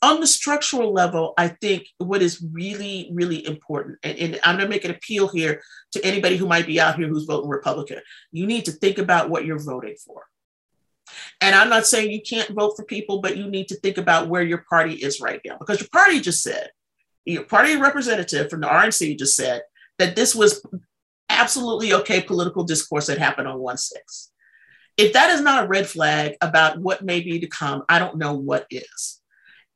[0.00, 4.66] On the structural level, I think what is really, really important, and, and I'm going
[4.66, 5.60] to make an appeal here
[5.92, 7.98] to anybody who might be out here who's voting Republican.
[8.30, 10.22] You need to think about what you're voting for.
[11.40, 14.28] And I'm not saying you can't vote for people, but you need to think about
[14.28, 16.70] where your party is right now, because your party just said,
[17.24, 19.62] your party representative from the RNC just said
[19.98, 20.64] that this was
[21.28, 24.30] absolutely okay political discourse that happened on 1 6.
[24.96, 28.18] If that is not a red flag about what may be to come, I don't
[28.18, 29.17] know what is.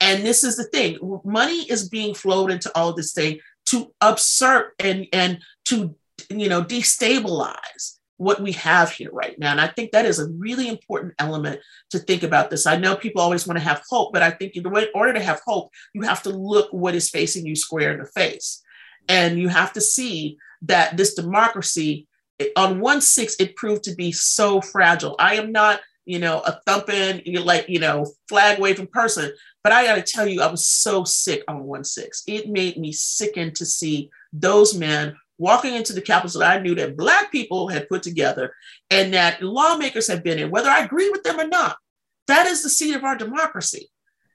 [0.02, 4.70] And this is the thing money is being flowed into all this thing to upsert
[4.80, 5.94] and, and to
[6.28, 9.50] you know destabilize what we have here right now.
[9.50, 11.60] And I think that is a really important element
[11.90, 12.66] to think about this.
[12.66, 14.64] I know people always want to have hope, but I think in
[14.94, 18.06] order to have hope, you have to look what is facing you square in the
[18.06, 18.62] face.
[19.08, 22.06] And you have to see that this democracy,
[22.54, 25.16] on one six, it proved to be so fragile.
[25.18, 29.32] I am not, you know, a thumping, like, you know, flag waving person,
[29.62, 32.24] but I got to tell you, I was so sick on 1 6.
[32.26, 36.74] It made me sicken to see those men walking into the Capitol that I knew
[36.76, 38.54] that Black people had put together
[38.90, 41.76] and that lawmakers have been in, whether I agree with them or not.
[42.28, 43.88] That is the seat of our democracy.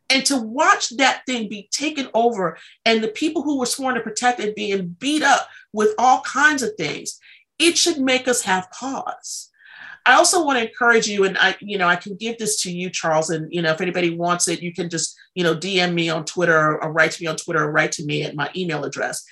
[0.10, 4.02] And to watch that thing be taken over and the people who were sworn to
[4.02, 7.20] protect it being beat up with all kinds of things,
[7.60, 9.47] it should make us have pause.
[10.08, 12.72] I also want to encourage you, and I, you know, I can give this to
[12.72, 15.94] you, Charles, and you know, if anybody wants it, you can just, you know, DM
[15.94, 18.50] me on Twitter or, write to me on Twitter or write to me at my
[18.56, 19.26] email address.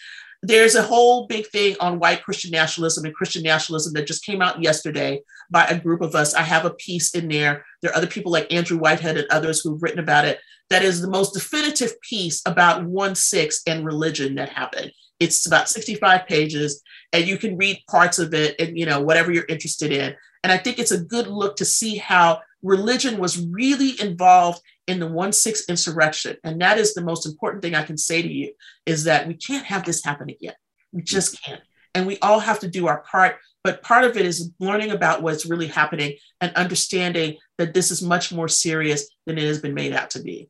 [0.44, 4.42] There's a whole big thing on white Christian nationalism and Christian nationalism that just came
[4.42, 6.34] out yesterday by a group of us.
[6.34, 7.66] I have a piece in there.
[7.82, 10.40] There are other people like Andrew Whitehead and others who've written about it.
[10.70, 14.92] That is the most definitive piece about 1 6 and religion that happened.
[15.22, 16.82] It's about 65 pages,
[17.14, 20.16] and you can read parts of it and, you know, whatever you're interested in.
[20.46, 25.00] And I think it's a good look to see how religion was really involved in
[25.00, 26.38] the 1 6 insurrection.
[26.44, 28.54] And that is the most important thing I can say to you
[28.86, 30.54] is that we can't have this happen again.
[30.92, 31.64] We just can't.
[31.96, 33.38] And we all have to do our part.
[33.64, 38.04] But part of it is learning about what's really happening and understanding that this is
[38.04, 40.48] much more serious than it has been made out to be.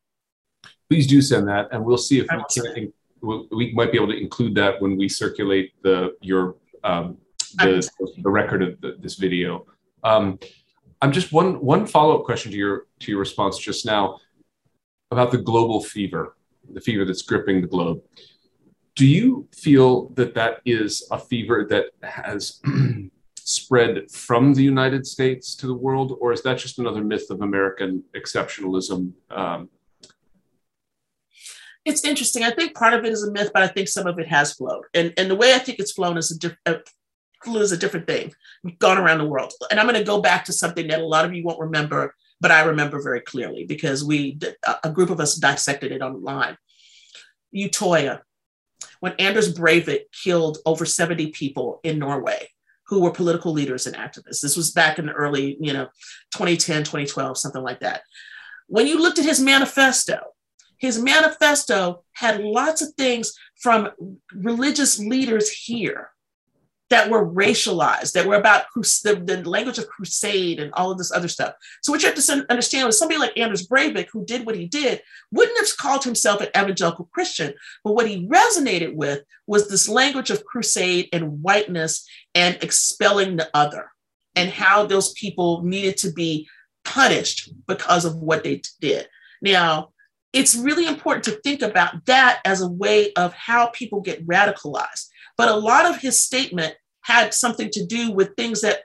[0.89, 2.93] Please do send that, and we'll see if we can.
[3.21, 7.17] We might be able to include that when we circulate the your um,
[7.57, 9.65] the, the record of the, this video.
[10.05, 10.39] Um,
[11.01, 14.19] I'm just one one follow up question to your to your response just now
[15.11, 16.37] about the global fever,
[16.71, 18.01] the fever that's gripping the globe.
[18.95, 22.61] Do you feel that that is a fever that has
[23.35, 27.41] spread from the United States to the world, or is that just another myth of
[27.41, 29.11] American exceptionalism?
[29.31, 29.69] Um,
[31.83, 32.43] it's interesting.
[32.43, 34.53] I think part of it is a myth, but I think some of it has
[34.53, 34.85] flowed.
[34.93, 36.79] And, and the way I think it's flown is a, diff- a
[37.47, 38.33] is a different thing.
[38.63, 39.53] We've gone around the world.
[39.71, 42.15] And I'm going to go back to something that a lot of you won't remember,
[42.41, 44.39] but I remember very clearly because we,
[44.83, 46.57] a group of us dissected it online.
[47.55, 48.21] Utoya,
[48.99, 52.49] when Anders Breivik killed over 70 people in Norway
[52.87, 54.41] who were political leaders and activists.
[54.41, 55.85] This was back in the early, you know,
[56.35, 58.01] 2010, 2012, something like that.
[58.67, 60.19] When you looked at his manifesto,
[60.77, 63.89] his manifesto had lots of things from
[64.33, 66.09] religious leaders here
[66.89, 71.11] that were racialized, that were about the, the, language of crusade and all of this
[71.11, 71.55] other stuff.
[71.81, 74.67] So what you have to understand was somebody like Anders Breivik, who did what he
[74.67, 75.01] did,
[75.31, 77.53] wouldn't have called himself an evangelical Christian,
[77.83, 83.49] but what he resonated with was this language of crusade and whiteness and expelling the
[83.53, 83.91] other,
[84.35, 86.47] and how those people needed to be
[86.83, 89.07] punished because of what they did.
[89.41, 89.89] Now,
[90.33, 95.07] it's really important to think about that as a way of how people get radicalized
[95.37, 98.83] but a lot of his statement had something to do with things that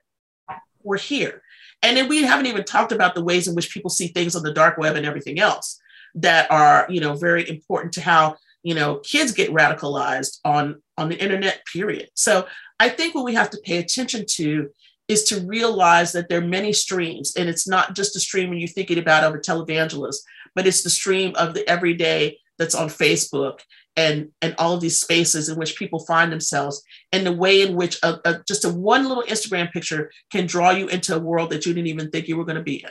[0.83, 1.43] were here.
[1.83, 4.43] And then we haven't even talked about the ways in which people see things on
[4.43, 5.81] the dark web and everything else
[6.17, 11.09] that are, you know, very important to how, you know, kids get radicalized on on
[11.09, 12.11] the internet period.
[12.15, 12.47] So
[12.79, 14.69] I think what we have to pay attention to
[15.09, 18.59] is to realize that there are many streams and it's not just a stream when
[18.59, 20.19] you're thinking about of a televangelist,
[20.55, 23.61] but it's the stream of the everyday that's on Facebook
[23.97, 27.75] and and all of these spaces in which people find themselves and the way in
[27.75, 31.51] which a, a, just a one little instagram picture can draw you into a world
[31.51, 32.91] that you didn't even think you were going to be in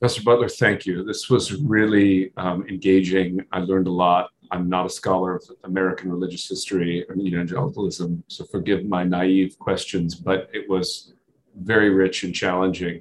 [0.00, 1.02] Professor Butler, thank you.
[1.02, 3.40] This was really um, engaging.
[3.52, 4.28] I learned a lot.
[4.50, 10.14] I'm not a scholar of American religious history and evangelicalism, so forgive my naive questions,
[10.14, 11.14] but it was
[11.56, 13.00] very rich and challenging.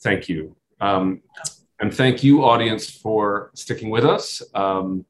[0.00, 0.56] Thank you.
[0.80, 1.20] Um,
[1.82, 4.40] and thank you, audience, for sticking with us.
[4.54, 5.04] Um,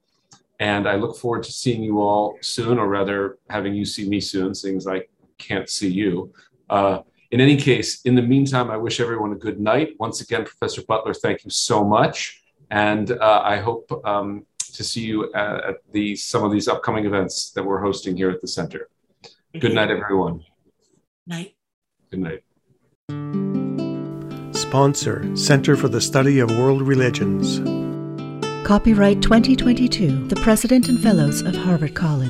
[0.58, 4.20] and I look forward to seeing you all soon, or rather, having you see me
[4.20, 5.02] soon, seeing as I
[5.36, 6.32] can't see you.
[6.70, 7.00] Uh,
[7.30, 9.96] in any case, in the meantime, I wish everyone a good night.
[9.98, 12.42] Once again, Professor Butler, thank you so much.
[12.70, 17.04] And uh, I hope um, to see you at, at the, some of these upcoming
[17.04, 18.88] events that we're hosting here at the center.
[19.60, 20.42] Good night, everyone.
[21.26, 21.54] Night.
[22.10, 23.51] Good night.
[24.72, 27.58] Sponsor Center for the Study of World Religions.
[28.66, 32.12] Copyright 2022, the President and Fellows of Harvard College.